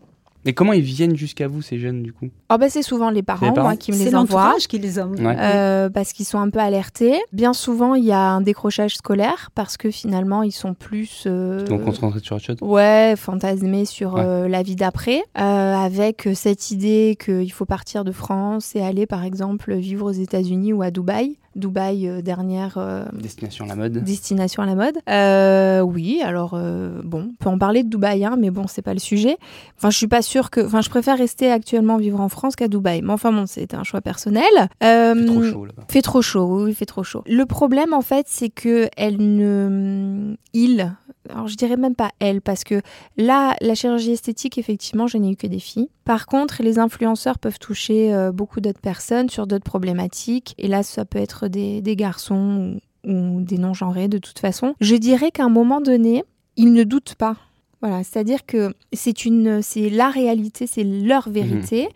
[0.48, 2.28] Et comment ils viennent jusqu'à vous, ces jeunes, du coup?
[2.54, 4.42] Oh bah, c'est souvent les parents, parents moi, qui me C'est les envoient.
[4.44, 5.18] l'entourage qui les envoie.
[5.32, 5.36] Ouais.
[5.40, 7.16] euh, parce qu'ils sont un peu alertés.
[7.34, 11.24] Bien souvent, il y a un décrochage scolaire parce que finalement, ils sont plus.
[11.26, 12.58] euh, Donc, concentrés sur autre chose?
[12.62, 14.22] Ouais, fantasmer sur Ouais.
[14.24, 15.42] euh, la vie d'après, euh,
[15.76, 20.74] avec cette idée qu'il faut partir de France et aller par exemple vivre aux États-Unis
[20.74, 21.38] ou à Dubaï.
[21.56, 24.04] Dubaï, euh, dernière euh, Destination à la mode.
[24.04, 24.98] destination à la mode.
[25.10, 26.60] Euh, oui, alors
[27.04, 29.38] bon, on peut en parler de Dubaï, hein, mais bon, c'est pas le sujet.
[29.78, 30.62] Enfin, je suis pas sûre que.
[30.62, 33.02] Enfin, je préfère rester actuellement vivre en France qu'à Dubaï.
[33.02, 34.44] Mais enfin, bon, c'est un choix personnel.
[34.82, 35.84] C'est trop chaud là-bas.
[35.90, 37.24] fait trop chaud, oui, il fait trop chaud.
[37.28, 40.36] Le problème, en fait, c'est que elle ne.
[40.54, 40.96] Il.
[41.30, 42.82] Alors, je dirais même pas elle, parce que
[43.18, 45.90] là, la chirurgie esthétique, effectivement, je n'ai eu que des filles.
[46.04, 50.54] Par contre, les influenceurs peuvent toucher euh, beaucoup d'autres personnes sur d'autres problématiques.
[50.58, 54.76] Et là, ça peut être des, des garçons ou, ou des non-genrés, de toute façon.
[54.82, 56.24] Je dirais qu'à un moment donné,
[56.58, 57.38] ils ne doutent pas.
[57.82, 61.90] Voilà, c'est-à-dire que c'est une, c'est la réalité, c'est leur vérité.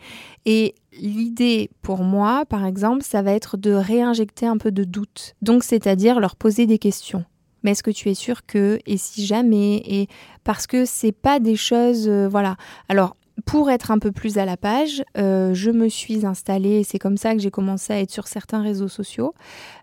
[0.46, 5.36] Et l'idée pour moi, par exemple, ça va être de réinjecter un peu de doute.
[5.42, 7.26] Donc, c'est-à-dire leur poser des questions.
[7.64, 10.08] Mais est-ce que tu es sûr que et si jamais et
[10.44, 12.56] parce que c'est pas des choses, euh, voilà.
[12.88, 16.84] Alors pour être un peu plus à la page, euh, je me suis installée.
[16.84, 19.34] C'est comme ça que j'ai commencé à être sur certains réseaux sociaux.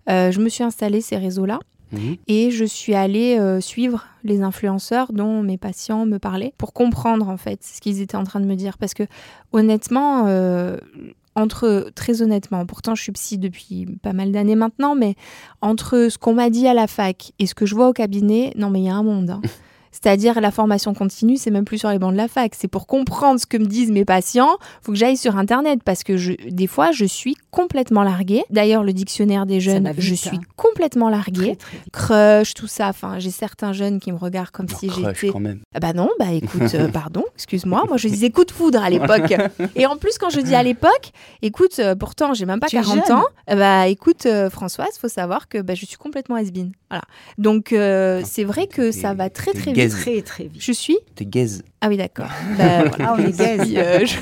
[0.09, 1.61] Euh, je me suis installée ces réseaux-là.
[1.93, 2.17] Mhm.
[2.27, 7.29] Et je suis allée euh, suivre les influenceurs dont mes patients me parlaient pour comprendre
[7.29, 8.77] en fait ce qu'ils étaient en train de me dire.
[8.79, 9.05] Parce que
[9.53, 10.27] honnêtement,
[11.37, 15.15] entre très honnêtement, pourtant je suis psy depuis pas mal d'années maintenant, mais
[15.61, 18.53] entre ce qu'on m'a dit à la fac et ce que je vois au cabinet,
[18.57, 19.31] non mais il y a un monde.
[19.31, 19.43] hein.
[20.03, 22.53] C'est-à-dire la formation continue, c'est même plus sur les bancs de la fac.
[22.57, 26.03] C'est pour comprendre ce que me disent mes patients, faut que j'aille sur Internet parce
[26.05, 28.45] que je, des fois je suis complètement larguée.
[28.51, 30.17] D'ailleurs, le dictionnaire des jeunes, vite, je hein.
[30.17, 31.93] suis complètement larguée Très, très vite.
[31.93, 32.89] crush, tout ça.
[32.89, 35.33] Enfin, j'ai certains jeunes qui me regardent comme si crush, j'étais.
[35.33, 35.61] quand même.
[35.75, 37.85] Ah bah non, bah écoute, euh, pardon, excuse-moi.
[37.89, 39.35] Moi, je disais coup de foudre à l'époque.
[39.77, 42.77] Et en plus, quand je dis à l'époque, écoute, euh, pourtant, j'ai même pas Tu
[42.77, 43.17] es 40 jeune.
[43.17, 43.25] ans.
[43.51, 46.45] euh, Bah écoute, euh, Françoise, faut savoir que bah, je suis complètement has
[46.91, 47.03] Voilà.
[47.39, 50.01] Donc, euh, c'est vrai que ça va très très gaze.
[50.01, 50.63] Très, très vite.
[50.63, 51.63] Je suis T'es gaze.
[51.81, 52.29] Ah oui, d'accord.
[52.55, 52.91] Voilà.
[53.01, 53.73] Ah, on est gaze.
[53.77, 54.17] Euh, je,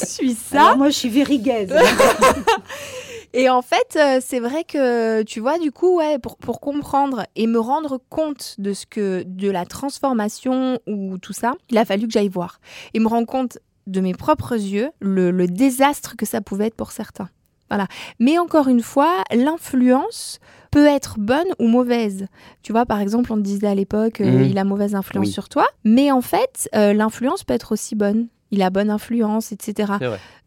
[0.00, 0.60] je suis ça.
[0.62, 1.72] Alors, moi, je suis very gaze.
[3.34, 7.26] Et en fait, euh, c'est vrai que tu vois, du coup, ouais, pour, pour comprendre
[7.36, 11.84] et me rendre compte de ce que de la transformation ou tout ça, il a
[11.84, 12.58] fallu que j'aille voir
[12.94, 16.74] et me rendre compte de mes propres yeux le, le désastre que ça pouvait être
[16.74, 17.28] pour certains.
[17.70, 17.86] Voilà.
[18.18, 20.38] Mais encore une fois, l'influence
[20.70, 22.26] peut être bonne ou mauvaise.
[22.62, 24.44] Tu vois, par exemple, on te disait à l'époque, euh, Mhm.
[24.50, 25.32] il a mauvaise influence Oui.
[25.32, 28.28] sur toi, mais en fait, euh, l'influence peut être aussi bonne.
[28.50, 29.92] Il a bonne influence, etc.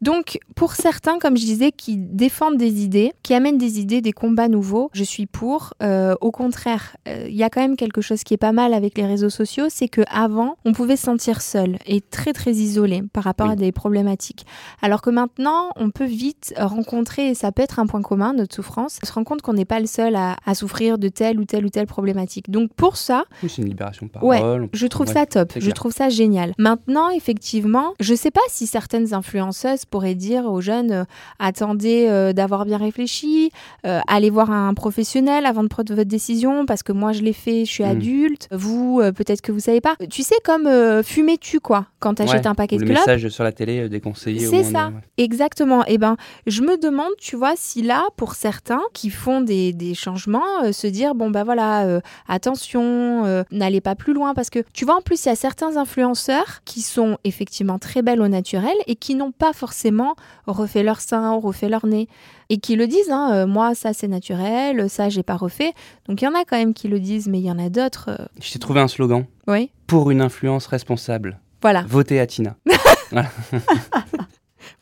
[0.00, 4.12] Donc, pour certains, comme je disais, qui défendent des idées, qui amènent des idées, des
[4.12, 5.74] combats nouveaux, je suis pour.
[5.82, 8.74] Euh, au contraire, euh, il y a quand même quelque chose qui est pas mal
[8.74, 12.52] avec les réseaux sociaux, c'est que avant, on pouvait se sentir seul et très très
[12.52, 13.52] isolé par rapport Oui.
[13.52, 14.44] à des problématiques.
[14.82, 18.54] Alors que maintenant, on peut vite rencontrer, et ça peut être un point commun, notre
[18.56, 21.38] souffrance, on se rend compte qu'on n'est pas le seul à, à souffrir de telle
[21.38, 22.50] ou telle ou telle problématique.
[22.50, 24.68] Donc, pour ça, Oui, c'est une libération de Ouais, parole.
[24.72, 26.52] je trouve ça top, je trouve ça génial.
[26.58, 31.04] Maintenant, effectivement, je sais pas si certaines influenceuses pourraient dire aux jeunes euh,
[31.38, 33.50] attendez euh, d'avoir bien réfléchi,
[33.86, 37.32] euh, allez voir un professionnel avant de prendre votre décision parce que moi je l'ai
[37.32, 37.86] fait, je suis Mm.
[37.88, 39.96] adulte, vous peut-être que vous savez pas.
[40.10, 43.06] Tu sais comme euh, fumais-tu quoi quand t'achètes Ouais, un paquet ou de le clopes
[43.06, 44.46] message sur la télé déconseillé.
[44.46, 44.88] C'est ça.
[44.88, 45.00] de- ouais.
[45.18, 45.84] Exactement.
[45.86, 49.94] Et ben, je me demande, tu vois, si là, pour certains qui font des, des
[49.94, 52.00] changements, se dire bon bah voilà,
[52.46, 55.76] attention, n'allez pas plus loin parce que tu vois, en plus, il y a certains
[55.76, 60.14] influenceurs qui sont effectivement très belles au naturel et qui n'ont pas forcément
[60.46, 62.08] refait leur sein, refait leur nez
[62.48, 63.10] et qui le disent.
[63.10, 65.72] hein, euh, moi, ça c'est naturel, ça j'ai pas refait.
[66.08, 67.68] Donc il y en a quand même qui le disent, mais il y en a
[67.68, 68.08] d'autres.
[68.08, 69.26] euh, Je t'ai trouvé un slogan.
[69.46, 69.70] oui.
[69.86, 71.38] Pour une influence responsable.
[71.60, 72.56] Voilà, Votez à Tina.
[73.10, 73.28] voilà,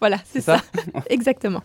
[0.03, 0.59] c'est C'est ça.
[0.59, 0.65] ça
[1.11, 1.63] Exactement.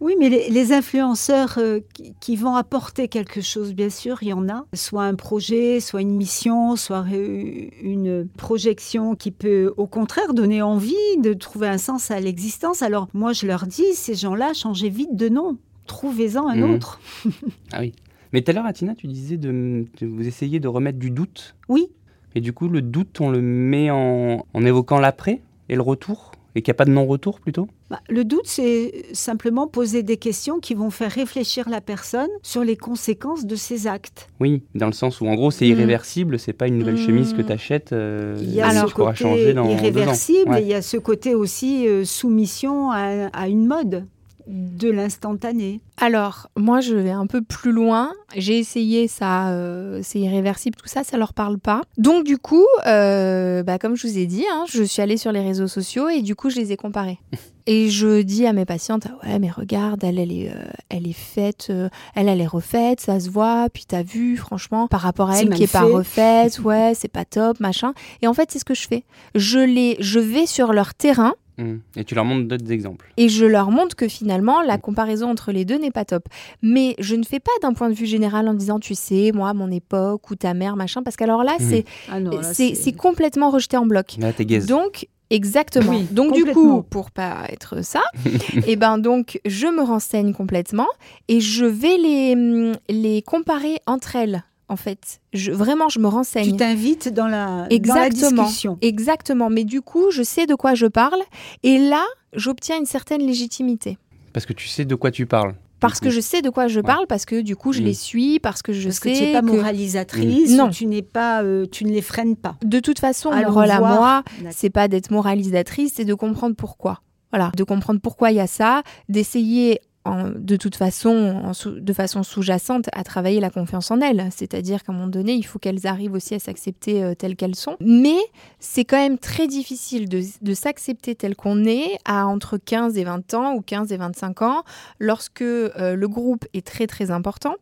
[0.00, 4.28] Oui, mais les, les influenceurs euh, qui, qui vont apporter quelque chose, bien sûr, il
[4.28, 4.64] y en a.
[4.74, 10.62] Soit un projet, soit une mission, soit euh, une projection qui peut, au contraire, donner
[10.62, 12.82] envie de trouver un sens à l'existence.
[12.82, 15.56] Alors, moi, je leur dis, ces gens-là, changez vite de nom.
[15.86, 16.74] Trouvez-en un Mhm.
[16.74, 17.00] autre.
[17.72, 17.92] Ah oui.
[18.32, 21.54] Mais tout à l'heure, Atina, tu disais de, de vous essayer de remettre du doute.
[21.68, 21.88] Oui,
[22.34, 26.31] Et du coup, le doute, on le met en, en évoquant l'après et le retour?
[26.54, 27.68] Et qu'il n'y a pas de non-retour plutôt?
[27.90, 32.64] Bah, Le doute, c'est simplement poser des questions qui vont faire réfléchir la personne sur
[32.64, 34.28] les conséquences de ses actes.
[34.40, 35.70] Oui, dans le sens où en gros c'est mmh.
[35.70, 37.06] irréversible, c'est pas une nouvelle mmh.
[37.06, 37.92] chemise que tu achètes.
[37.92, 42.04] Euh, il y a ce côté irréversible et il y a ce côté aussi euh,
[42.04, 44.06] soumission à une mode
[44.46, 48.12] de l'instantané Alors, moi, je vais un peu plus loin.
[48.36, 51.82] J'ai essayé ça, euh, c'est irréversible, tout ça, ça leur parle pas.
[51.98, 55.32] Donc, du coup, euh, bah, comme je vous ai dit, hein, je suis allée sur
[55.32, 57.18] les réseaux sociaux et du coup, je les ai comparés.
[57.66, 61.06] Et je dis à mes patientes, ah ouais, mais regarde, elle, elle est, euh, elle
[61.06, 61.70] est faite,
[62.16, 65.50] elle, elle est refaite, ça se voit, puis t'as vu, franchement, par rapport à elle
[65.50, 67.94] qui est pas refaite, ouais, c'est pas top, machin.
[68.20, 69.04] Et en fait, c'est ce que je fais.
[69.36, 71.74] Je les, je vais sur leur terrain Mmh.
[71.96, 73.12] Et tu leur montres d'autres exemples.
[73.16, 76.28] Et je leur montre que finalement, la comparaison entre les deux n'est pas top.
[76.62, 79.52] Mais je ne fais pas d'un point de vue général en disant, tu sais, moi,
[79.54, 81.82] mon époque ou ta mère, machin, parce qu'alors là, mmh.
[82.10, 84.16] ah c'est c'est complètement rejeté en bloc.
[84.18, 84.32] Là,
[84.66, 85.98] donc, Exactement.
[86.10, 90.88] donc du coup, pour pas être ça, et eh ben donc je me renseigne complètement
[91.28, 95.20] et je vais les, les comparer entre elles en fait.
[95.32, 96.50] Je, vraiment, je me renseigne.
[96.50, 98.78] Tu t'invites dans la, exactement, discussion.
[98.80, 99.50] Exactement.
[99.50, 101.20] Mais du coup, je sais de quoi je parle.
[101.62, 103.98] Et là, j'obtiens une certaine légitimité.
[104.32, 105.54] Parce que tu sais de quoi tu parles.
[105.78, 107.84] Parce que je sais de quoi je parle, parce que du coup je mm.
[107.84, 111.02] les suis, parce que je parce sais que tu n'es pas moralisatrice, non, tu n'es
[111.02, 112.54] pas, euh, tu ne les freines pas.
[112.64, 117.00] De toute façon, le rôle à moi, c'est pas d'être moralisatrice, c'est de comprendre pourquoi.
[117.32, 122.88] Voilà, de comprendre pourquoi il y a ça, d'essayer de toute façon, de façon sous-jacente,
[122.92, 124.28] à travailler la confiance en elles.
[124.30, 127.54] C'est-à-dire qu'à un moment donné, il faut qu'elles arrivent aussi à s'accepter euh, telles qu'elles
[127.54, 127.76] sont.
[127.80, 128.18] Mais
[128.58, 133.34] c'est quand même très difficile de, s'accepter tel qu'on est à entre 15 et 20
[133.34, 134.62] ans ou 15 et 25 ans,
[134.98, 137.54] lorsque euh, le groupe est très très important.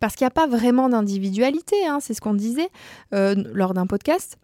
[0.00, 2.68] Parce qu'il n'y a pas vraiment d'individualité, hein, c'est ce qu'on disait
[3.14, 4.38] euh, lors d'un podcast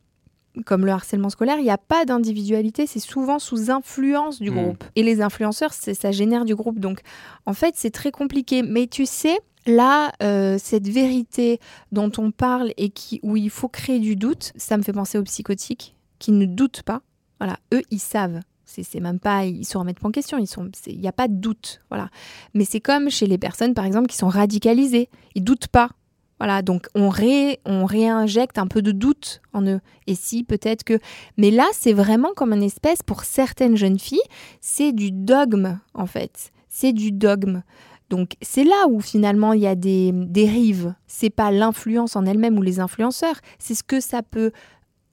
[0.65, 4.55] comme le harcèlement scolaire, il n'y a pas d'individualité, c'est souvent sous influence du hmm.
[4.55, 4.85] groupe.
[4.97, 6.79] Et les influenceurs, ça génère du groupe.
[6.79, 7.01] Donc,
[7.47, 8.63] en fait, c'est très compliqué.
[8.63, 11.61] Mais tu sais, là, euh, cette vérité
[11.93, 15.19] dont on parle et qui, où il faut créer du doute, ça me fait penser
[15.19, 17.03] aux psychotiques qui ne doutent pas.
[17.41, 18.41] Voilà, eux, ils savent.
[18.65, 20.39] C'est même pas, ils se remettent pas en question.
[20.87, 22.11] Il n'y a pas de doute, voilà.
[22.53, 25.09] Mais c'est comme chez les personnes, par exemple, qui sont radicalisées.
[25.35, 25.91] Ils doutent pas.
[26.39, 29.81] Voilà, donc on, réinjecte un peu de doute en eux.
[30.07, 30.99] Et si, peut-être que...
[31.37, 34.21] Mais là, c'est vraiment comme une espèce, pour certaines jeunes filles,
[34.61, 36.53] c'est du dogme, en fait.
[36.69, 37.63] C'est du dogme.
[38.11, 40.95] Donc c'est là où finalement il y a des dérives.
[41.07, 44.51] C'est pas l'influence en elle-même ou les influenceurs, c'est ce que ça peut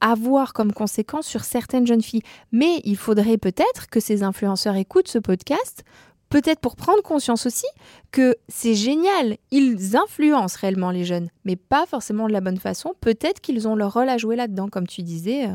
[0.00, 2.22] avoir comme conséquence sur certaines jeunes filles.
[2.52, 5.84] Mais il faudrait peut-être que ces influenceurs écoutent ce podcast
[6.28, 7.66] peut-être pour prendre conscience aussi
[8.10, 12.94] que c'est génial, ils influencent réellement les jeunes, mais pas forcément de la bonne façon.
[13.00, 15.54] Peut-être qu'ils ont leur rôle à jouer là-dedans, comme tu disais, euh,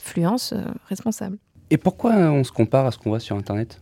[0.00, 1.38] influence euh, responsable.
[1.70, 3.80] Et pourquoi on se compare à ce qu'on voit sur Internet?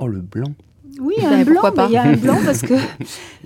[0.00, 0.52] Oh, le blanc
[1.00, 2.74] oui, un blanc, il y a un blanc parce que,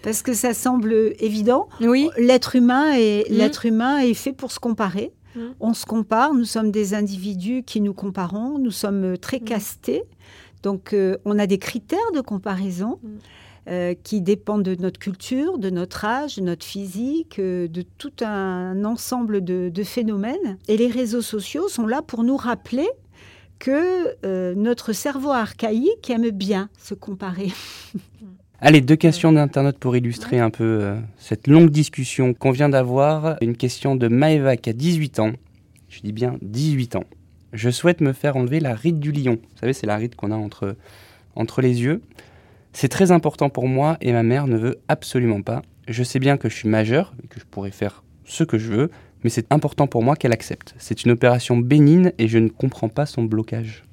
[0.02, 1.68] parce que ça semble évident.
[1.80, 2.10] Oui.
[2.18, 5.12] L'être humain, est, l'être humain est fait pour se comparer.
[5.38, 5.54] Mm.
[5.60, 9.44] On se compare, nous sommes des individus qui nous comparons, nous sommes euh, très mm.
[9.44, 10.02] castés.
[10.62, 12.98] Donc euh, on a des critères de comparaison.
[13.02, 13.08] Mm.
[13.70, 18.82] Euh, qui dépendent de notre culture, de notre âge, de notre physique, de tout un
[18.86, 20.56] ensemble de, phénomènes.
[20.68, 22.88] Et les réseaux sociaux sont là pour nous rappeler
[23.58, 27.52] que notre cerveau archaïque aime bien se comparer.
[28.60, 33.36] Allez, deux questions d'internautes pour illustrer un peu euh, cette longue discussion qu'on vient d'avoir.
[33.40, 35.32] Une question de Maeva qui a 18 ans.
[35.88, 37.04] Je dis bien 18 ans.
[37.52, 39.34] Je souhaite me faire enlever la ride du lion.
[39.40, 40.74] Vous savez, c'est la ride qu'on a entre,
[41.36, 42.02] entre les yeux.
[42.72, 45.62] C'est très important pour moi et ma mère ne veut absolument pas.
[45.86, 48.72] Je sais bien que je suis majeur et que je pourrais faire ce que je
[48.72, 48.90] veux,
[49.22, 50.74] mais c'est important pour moi qu'elle accepte.
[50.78, 53.84] C'est une opération bénigne et je ne comprends pas son blocage.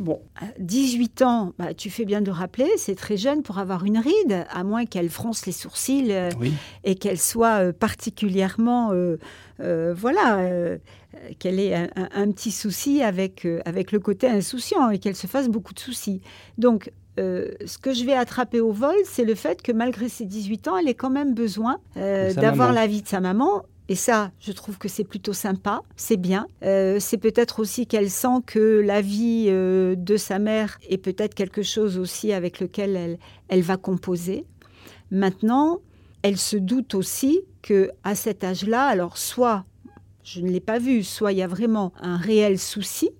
[0.00, 0.22] Bon,
[0.58, 4.46] 18 ans, bah, tu fais bien de rappeler, c'est très jeune pour avoir une ride,
[4.50, 6.30] à moins qu'elle fronce les sourcils euh,
[6.84, 10.78] et qu'elle soit euh, particulièrement, euh, voilà,
[11.38, 15.74] qu'elle ait un, petit souci avec, avec le côté insouciant et qu'elle se fasse beaucoup
[15.74, 16.22] de soucis.
[16.56, 20.68] Donc, ce que je vais attraper au vol, c'est le fait que malgré ses 18
[20.68, 24.52] ans, elle ait quand même besoin d'avoir la vie de sa maman et ça, je
[24.52, 26.46] trouve que c'est plutôt sympa, c'est bien.
[26.62, 31.34] Euh, c'est peut-être aussi qu'elle sent que la vie euh, de sa mère est peut-être
[31.34, 34.44] quelque chose aussi avec lequel elle, elle va composer.
[35.10, 35.80] Maintenant,
[36.22, 39.64] elle se doute aussi que à cet âge-là, alors soit
[40.22, 43.10] je ne l'ai pas vu, soit il y a vraiment un réel souci,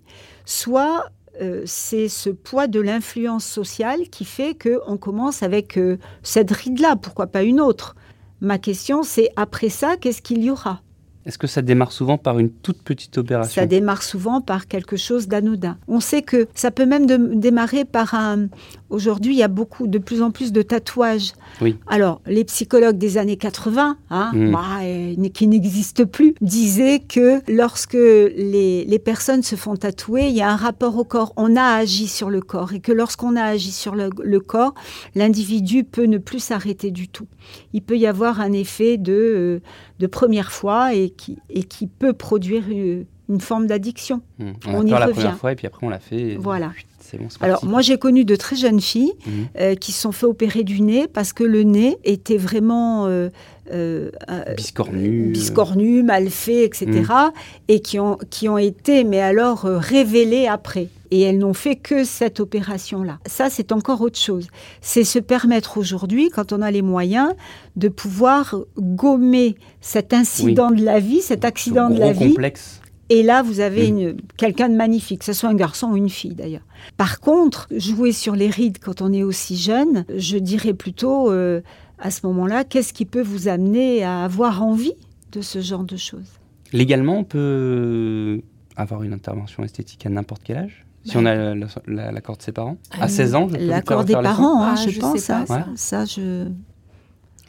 [0.45, 1.07] soit
[1.41, 5.81] euh, c'est ce poids de l'influence sociale qui fait qu'on commence avec
[6.23, 7.97] cette ride-là, pourquoi pas une autre
[8.43, 10.81] Ma question, c'est après ça, qu'est-ce qu'il y aura?
[11.27, 13.61] Est-ce que ça démarre souvent par une toute petite opération?
[13.61, 15.77] Ça démarre souvent par quelque chose d'anodin.
[15.87, 18.47] On sait que ça peut même de- démarrer par un.
[18.89, 21.33] Aujourd'hui, il y a beaucoup, de plus en plus de tatouages.
[21.61, 21.77] Oui.
[21.87, 24.51] Alors, les psychologues des années 80, hein, Mm.
[24.53, 30.35] bah, euh, qui n'existent plus, disaient que lorsque les, les personnes se font tatouer, il
[30.35, 31.33] y a un rapport au corps.
[31.37, 34.75] On a agi sur le corps et que lorsqu'on a agi sur le, le corps,
[35.15, 37.27] l'individu peut ne plus s'arrêter du tout.
[37.73, 39.61] Il peut y avoir un effet de, euh,
[39.99, 44.21] de première fois et qui, et qui peut produire une, une forme d'addiction.
[44.39, 44.53] Hmm.
[44.67, 45.17] on On, a y peur la revient.
[45.21, 46.21] première fois et puis après on l'a fait.
[46.33, 46.73] et Voilà.
[47.19, 49.33] bon, Alors moi j'ai connu de très jeunes filles Mhm.
[49.61, 53.29] euh, qui se sont fait opérer du nez parce que le nez était vraiment euh,
[53.73, 55.31] euh, euh, Biscornu.
[55.33, 56.87] biscornu, mal fait, etc.
[56.91, 57.31] Mm.
[57.69, 60.89] Et qui ont, qui ont été, mais alors, euh, révélées après.
[61.11, 63.19] Et elles n'ont fait que cette opération-là.
[63.27, 64.47] Ça, c'est encore autre chose.
[64.81, 67.31] C'est se permettre aujourd'hui, quand on a les moyens,
[67.77, 72.81] de pouvoir gommer cet incident de la vie, cet accident Ce de la vie, complexe.
[73.09, 76.35] et là, vous avez quelqu'un de magnifique, que ce soit un garçon ou une fille
[76.35, 76.65] d'ailleurs.
[76.97, 81.61] Par contre, jouer sur les rides quand on est aussi jeune, je dirais plutôt euh,
[81.99, 84.95] à ce moment-là, qu'est-ce qui peut vous amener à avoir envie
[85.33, 86.39] de ce genre de choses?
[86.73, 88.41] Légalement, on peut
[88.77, 90.87] avoir une intervention esthétique à n'importe quel âge?
[91.05, 93.49] Si Bah, on a la- la- la- l'accord de ses parents Ah, À 16 ans
[93.49, 95.19] je peux me L'accord des parents, hein, Ah, je, je pense.
[95.19, 95.47] sais pas, hein.
[95.47, 95.67] ça.
[95.77, 96.47] Ça, je.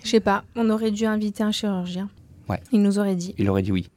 [0.04, 2.10] Je sais pas, on aurait dû inviter un chirurgien.
[2.50, 2.60] Ouais.
[2.72, 3.36] Il nous aurait dit.
[3.38, 3.90] Il aurait dit oui.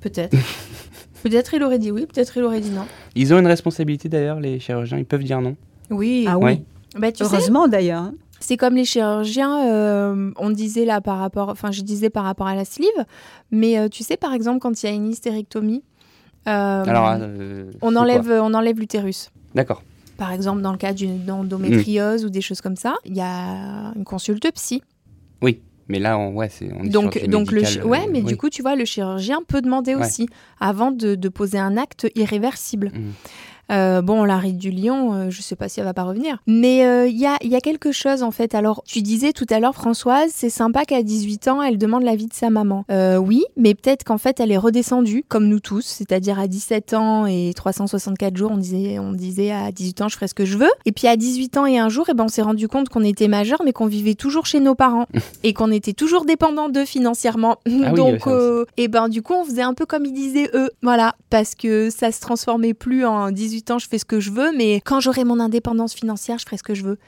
[0.00, 0.36] Peut-être.
[1.22, 2.84] peut-être il aurait dit oui, peut-être il aurait dit non.
[3.14, 5.56] Ils ont une responsabilité d'ailleurs, les chirurgiens, ils peuvent dire non.
[5.90, 6.24] Oui.
[6.28, 6.44] Ah oui.
[6.44, 6.62] Ouais.
[6.98, 8.02] Bah, tu sais, Heureusement d'ailleurs.
[8.02, 8.14] hein.
[8.40, 12.46] c'est comme les chirurgiens, euh, on disait là par rapport, enfin je disais par rapport
[12.46, 12.88] à la sleeve,
[13.50, 15.82] mais euh, tu sais par exemple quand il y a une hystérectomie,
[16.46, 19.30] Alors, euh, on enlève, on enlève l'utérus.
[19.54, 19.82] D'accord.
[20.16, 23.92] Par exemple, dans le cas d'une endométriose ou des choses comme ça, il y a
[23.96, 24.82] une consulte psy.
[25.42, 28.04] Oui, mais là, on, ouais, c'est, on est Donc, sur donc le, médical, chi- ouais,
[28.06, 28.24] euh, mais oui.
[28.26, 30.06] du coup, tu vois, le chirurgien peut demander Ouais.
[30.06, 30.28] aussi
[30.60, 32.90] avant de, de poser un acte irréversible.
[32.94, 33.12] Mhm.
[33.70, 36.38] Euh, bon, la ride du lion, euh, je sais pas si elle va pas revenir.
[36.46, 38.54] Mais euh, il y, a, y a quelque chose en fait.
[38.54, 42.26] Alors, tu disais tout à l'heure, Françoise, c'est sympa qu'à 18 ans, elle demande l'avis
[42.26, 42.84] de sa maman.
[42.90, 46.94] Euh, oui, mais peut-être qu'en fait, elle est redescendue, comme nous tous, c'est-à-dire à 17
[46.94, 50.44] ans et 364 jours, on disait, on disait à 18 ans, je ferai ce que
[50.44, 50.70] je veux.
[50.84, 53.04] Et puis à 18 ans et un jour, eh ben, on s'est rendu compte qu'on
[53.04, 55.06] était majeur, mais qu'on vivait toujours chez nos parents
[55.42, 57.56] et qu'on était toujours dépendant d'eux financièrement.
[57.66, 58.28] Ah Donc,
[58.76, 61.90] et ben du coup, on faisait un peu comme ils disaient eux, voilà, parce que
[61.90, 65.00] ça se transformait plus en 18 ans, je fais ce que je veux, mais quand
[65.00, 66.98] j'aurai mon indépendance financière, je ferai ce que je veux.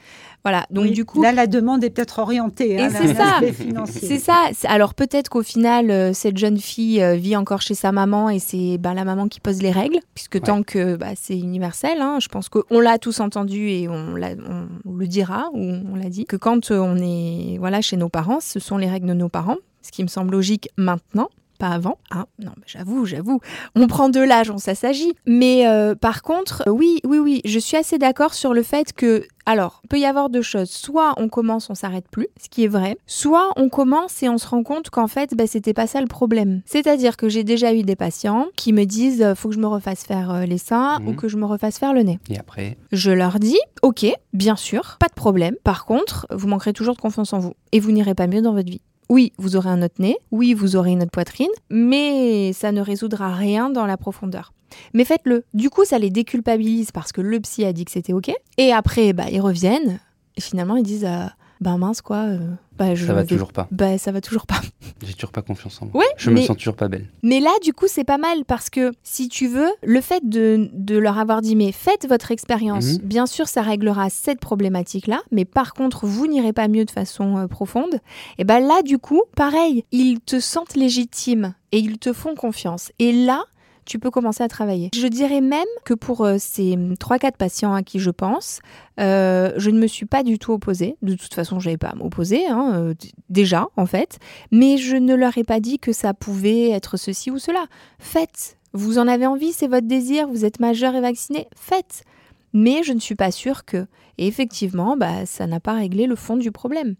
[0.43, 0.65] Voilà.
[0.71, 0.91] Donc Oui.
[0.91, 2.79] du coup, Là, la demande est peut-être orientée.
[2.81, 3.39] hein, Et c'est ça.
[3.85, 4.49] c'est ça.
[4.69, 8.39] Alors peut-être qu'au final, euh, cette jeune fille euh, vit encore chez sa maman et
[8.39, 12.19] c'est ben, la maman qui pose les règles, puisque tant que bah, c'est universel, hein,
[12.21, 14.15] je pense qu'on l'a tous entendu et on,
[14.85, 18.39] on le dira ou on l'a dit, que quand on est voilà chez nos parents,
[18.39, 21.29] ce sont les règles de nos parents, ce qui me semble logique maintenant.
[21.59, 21.97] Pas avant.
[22.11, 23.39] Ah, non, j'avoue, j'avoue.
[23.75, 25.13] On prend de l'âge, on s'assagit.
[25.25, 28.93] Mais euh, par contre, euh, oui, oui, oui, je suis assez d'accord sur le fait
[28.93, 30.69] que alors, il peut y avoir deux choses.
[30.69, 32.97] Soit on commence, on s'arrête plus, ce qui est vrai.
[33.07, 36.07] Soit on commence et on se rend compte qu'en fait, bah, c'était pas ça le
[36.07, 36.61] problème.
[36.65, 39.67] C'est-à-dire que j'ai déjà eu des patients qui me disent euh, faut que je me
[39.67, 41.07] refasse faire euh, les seins Mhm.
[41.07, 42.19] ou que je me refasse faire le nez.
[42.29, 45.55] Et après, Je leur dis ok, bien sûr, pas de problème.
[45.63, 48.53] Par contre, vous manquerez toujours de confiance en vous et vous n'irez pas mieux dans
[48.53, 48.81] votre vie.
[49.09, 52.81] Oui, vous aurez un autre nez, oui, vous aurez une autre poitrine, mais ça ne
[52.81, 54.53] résoudra rien dans la profondeur.
[54.93, 55.45] Mais faites-le.
[55.53, 58.31] Du coup, ça les déculpabilise parce que le psy a dit que c'était OK.
[58.57, 59.99] Et après, bah, ils reviennent
[60.37, 61.25] et finalement, ils disent euh,
[61.61, 62.17] Bah mince, quoi.
[62.17, 62.37] euh,
[62.77, 63.67] bah, je ça va vais- toujours pas.
[63.71, 64.61] Bah, ça va toujours pas.
[65.05, 65.97] J'ai toujours pas confiance en moi.
[65.97, 67.07] Ouais, Je me sens toujours pas belle.
[67.23, 70.69] Mais là, du coup, c'est pas mal parce que si tu veux, le fait de,
[70.73, 72.97] de leur avoir dit, mais faites votre expérience, Mhm.
[73.03, 77.37] bien sûr, ça réglera cette problématique-là, mais par contre, vous n'irez pas mieux de façon
[77.37, 77.99] euh, profonde.
[78.37, 82.91] Et ben là, du coup, pareil, ils te sentent légitime et ils te font confiance.
[82.99, 83.43] Et là,
[83.87, 84.89] tu peux commencer à travailler.
[84.93, 88.59] Je dirais même que pour euh, ces 3-4 patients à qui je pense,
[88.99, 90.97] euh, je ne me suis pas du tout opposée.
[91.01, 92.93] De toute façon, je n'avais pas à m'opposer, hein, euh,
[93.29, 94.19] déjà, en fait.
[94.51, 97.65] Mais je ne leur ai pas dit que ça pouvait être ceci ou cela.
[97.97, 98.57] Faites.
[98.73, 102.03] Vous en avez envie, c'est votre désir, vous êtes majeur et vacciné, faites.
[102.53, 103.87] Mais je ne suis pas sûre que.
[104.19, 106.95] Effectivement, bah, ça n'a pas réglé le fond du problème.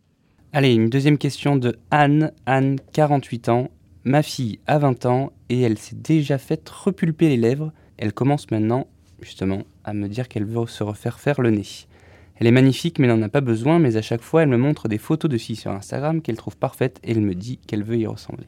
[0.53, 2.31] Allez, une deuxième question de Anne.
[2.45, 3.69] Anne, 48 ans.
[4.07, 7.73] Ma fille a 20 ans et elle s'est déjà fait repulper les lèvres.
[7.97, 8.87] Elle commence maintenant,
[9.21, 11.65] justement, à me dire qu'elle veut se refaire faire le nez.
[12.37, 14.87] Elle est magnifique mais n'en a pas besoin, mais à chaque fois elle me montre
[14.87, 17.97] des photos de filles sur Instagram qu'elle trouve parfaites et elle me dit qu'elle veut
[17.97, 18.45] y ressembler.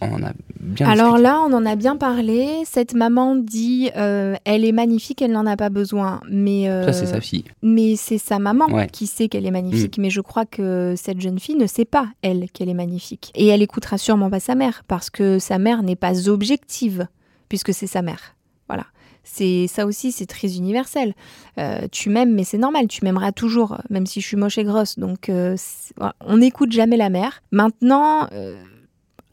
[0.00, 1.22] On a bien Alors discuté.
[1.22, 2.62] là, on en a bien parlé.
[2.64, 6.20] Cette maman dit, euh, elle est magnifique, elle n'en a pas besoin.
[6.30, 7.44] Mais euh, Ça, c'est sa fille.
[7.62, 8.86] Mais c'est sa maman Ouais.
[8.86, 8.90] Mm.
[8.90, 9.98] qui sait qu'elle est magnifique.
[9.98, 13.30] Mais je crois que cette jeune fille ne sait pas, elle, qu'elle est magnifique.
[13.34, 17.06] Et elle écoutera sûrement pas sa mère, parce que sa mère n'est pas objective,
[17.48, 18.34] puisque c'est sa mère.
[18.68, 18.86] Voilà.
[19.24, 21.14] C'est ça aussi, c'est très universel.
[21.58, 22.88] Euh, tu m'aimes, mais c'est normal.
[22.88, 24.98] Tu m'aimeras toujours, même si je suis moche et grosse.
[24.98, 27.42] Donc, on n'écoute jamais la mère.
[27.52, 28.28] Maintenant.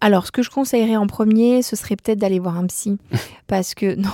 [0.02, 2.98] Alors, ce que je conseillerais en premier, ce serait peut-être d'aller voir un psy.
[3.48, 4.10] Parce que, non,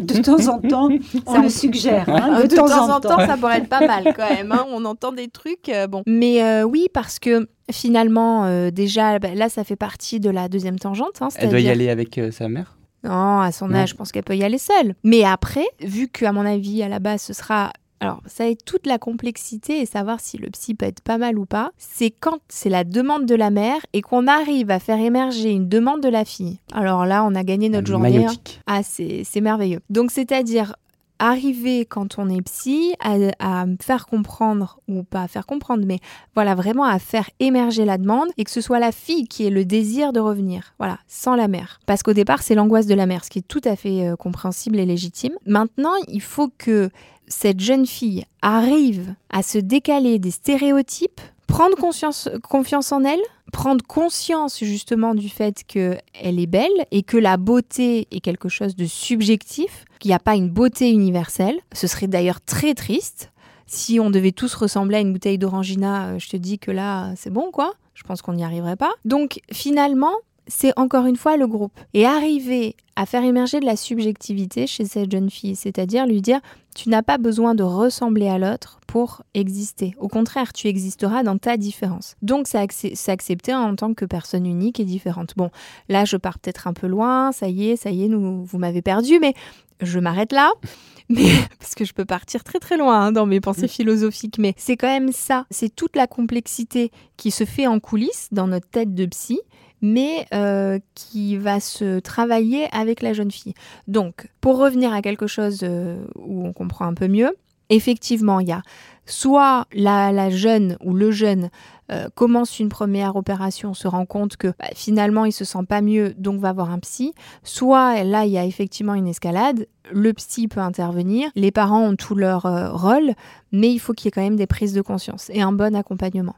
[0.00, 0.88] De temps en temps,
[1.26, 2.08] on Ça, le on- suggère.
[2.08, 3.18] hein, de, temps, en temps.
[3.18, 4.52] ça pourrait être pas mal quand même.
[4.52, 4.66] hein.
[4.72, 5.68] On entend des trucs.
[5.68, 6.02] euh, bon.
[6.06, 10.48] Mais euh, oui, parce que finalement, euh, déjà, bah, là, ça fait partie de la
[10.48, 11.20] deuxième tangente.
[11.22, 12.76] hein, Elle doit y aller avec euh, sa mère?
[13.04, 13.76] Non, à son Non.
[13.76, 14.94] âge, je pense qu'elle peut y aller seule.
[15.04, 17.72] Mais après, vu qu'à mon avis, à la base, ce sera.
[18.00, 21.38] Alors, ça est toute la complexité et savoir si le psy peut être pas mal
[21.38, 24.98] ou pas, c'est quand c'est la demande de la mère et qu'on arrive à faire
[24.98, 26.58] émerger une demande de la fille.
[26.72, 28.08] Alors là, on a gagné notre journée.
[28.24, 28.32] hein.
[28.66, 29.80] Ah, c'est c'est merveilleux.
[29.90, 30.74] Donc, c'est-à-dire
[31.18, 35.98] arriver quand on est psy à, à faire comprendre, ou pas à faire comprendre, mais
[36.34, 39.50] voilà, vraiment à faire émerger la demande et que ce soit la fille qui ait
[39.50, 40.72] le désir de revenir.
[40.78, 41.78] Voilà, sans la mère.
[41.84, 44.16] Parce qu'au départ, c'est l'angoisse de la mère, ce qui est tout à fait euh,
[44.16, 45.34] compréhensible et légitime.
[45.44, 46.88] Maintenant, il faut que
[47.30, 53.20] cette jeune fille arrive à se décaler des stéréotypes, prendre conscience, confiance en elle,
[53.52, 58.76] prendre conscience justement du fait qu'elle est belle et que la beauté est quelque chose
[58.76, 61.58] de subjectif, qu'il n'y a pas une beauté universelle.
[61.72, 63.30] Ce serait d'ailleurs très triste.
[63.66, 67.12] Si on devait tous ressembler à une bouteille d'orangina, euh, je te dis que là,
[67.16, 67.74] c'est bon, quoi.
[67.94, 68.90] Je pense qu'on n'y arriverait pas.
[69.04, 70.14] Donc, finalement,
[70.50, 71.72] c'est encore une fois le groupe.
[71.94, 76.40] Et arriver à faire émerger de la subjectivité chez cette jeune fille, c'est-à-dire lui dire,
[76.74, 79.94] tu n'as pas besoin de ressembler à l'autre pour exister.
[79.98, 82.16] Au contraire, tu existeras dans ta différence.
[82.20, 85.34] Donc, c'est accepter en tant que personne unique et différente.
[85.36, 85.50] Bon,
[85.88, 88.58] là, je pars peut-être un peu loin, ça y est, ça y est, nous, vous
[88.58, 89.34] m'avez perdu, mais
[89.80, 90.52] je m'arrête là.
[91.12, 94.54] Mais, parce que je peux partir très très loin hein, dans mes pensées philosophiques, mais
[94.56, 98.68] c'est quand même ça, c'est toute la complexité qui se fait en coulisses dans notre
[98.68, 99.40] tête de psy,
[99.82, 103.54] mais euh, qui va se travailler avec la jeune fille.
[103.88, 107.36] Donc, pour revenir à quelque chose euh, où on comprend un peu mieux,
[107.70, 108.62] effectivement, il y a
[109.06, 111.50] soit la, la jeune ou le jeune
[111.90, 115.80] euh, commence une première opération, se rend compte que bah, finalement il se sent pas
[115.80, 117.14] mieux, donc va voir un psy.
[117.42, 121.96] Soit là il y a effectivement une escalade, le psy peut intervenir, les parents ont
[121.96, 123.14] tout leur euh, rôle,
[123.50, 125.74] mais il faut qu'il y ait quand même des prises de conscience et un bon
[125.74, 126.36] accompagnement.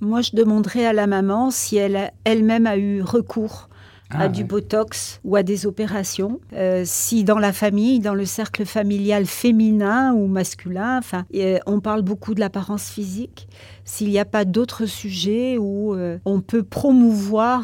[0.00, 3.68] Moi, je demanderais à la maman si elle elle-même a eu recours
[4.10, 4.46] Ah, à du ouais.
[4.46, 6.38] botox ou à des opérations.
[6.52, 11.80] Euh, si dans la famille, dans le cercle familial féminin ou masculin, enfin, euh, on
[11.80, 13.48] parle beaucoup de l'apparence physique,
[13.84, 17.62] s'il n'y a pas d'autres sujets où euh, on peut promouvoir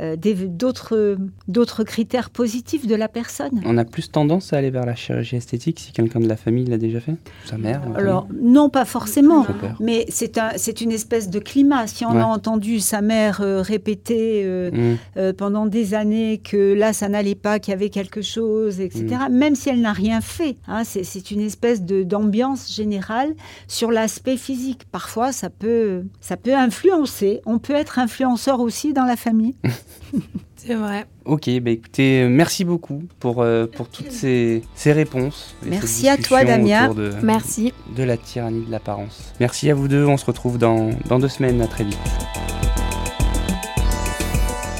[0.00, 1.16] euh, d'autres
[1.48, 3.60] d'autres critères positifs de la personne?
[3.64, 6.64] On a plus tendance à aller vers la chirurgie esthétique si quelqu'un de la famille
[6.66, 7.16] l'a déjà fait?
[7.44, 9.46] Sa mère Alors, non, pas forcément.
[9.80, 11.86] Mais c'est un, c'est une espèce de climat.
[11.86, 12.22] Si on Ouais.
[12.22, 14.70] a entendu sa mère euh, répéter euh.
[14.70, 14.96] Mmh.
[15.18, 19.06] euh, pendant des années que là, ça n'allait pas, qu'il y avait quelque chose, etc.,
[19.30, 23.34] même si elle n'a rien fait, hein, c'est, c'est une espèce de, d'ambiance générale
[23.68, 24.82] sur l'aspect physique.
[24.90, 27.40] Parfois, ça peut, ça peut influencer.
[27.46, 29.54] On peut être influenceur aussi dans la famille.
[30.56, 31.06] C'est vrai.
[31.24, 35.54] Ok, bah écoutez, euh, merci beaucoup pour, euh, pour toutes ces, ces réponses.
[35.64, 36.92] Merci à toi, Damien.
[36.92, 37.72] De, merci.
[37.94, 39.32] De la tyrannie de l'apparence.
[39.38, 40.06] Merci à vous deux.
[40.06, 41.60] On se retrouve dans, dans deux semaines.
[41.60, 41.98] À très vite.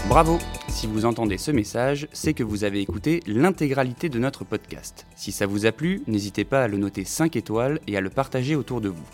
[0.08, 0.38] Bravo.
[0.68, 5.06] Si vous entendez ce message, c'est que vous avez écouté l'intégralité de notre podcast.
[5.16, 8.10] Si ça vous a plu, n'hésitez pas à le noter 5 étoiles et à le
[8.10, 9.06] partager autour de vous.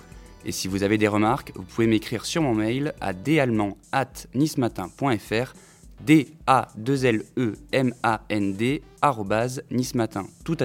[0.45, 5.55] Et si vous avez des remarques, vous pouvez m'écrire sur mon mail à dallemands@nismatin.fr
[6.01, 8.83] D-A-2-L-E-M-A-N-D,
[9.71, 10.57] nismatin, tout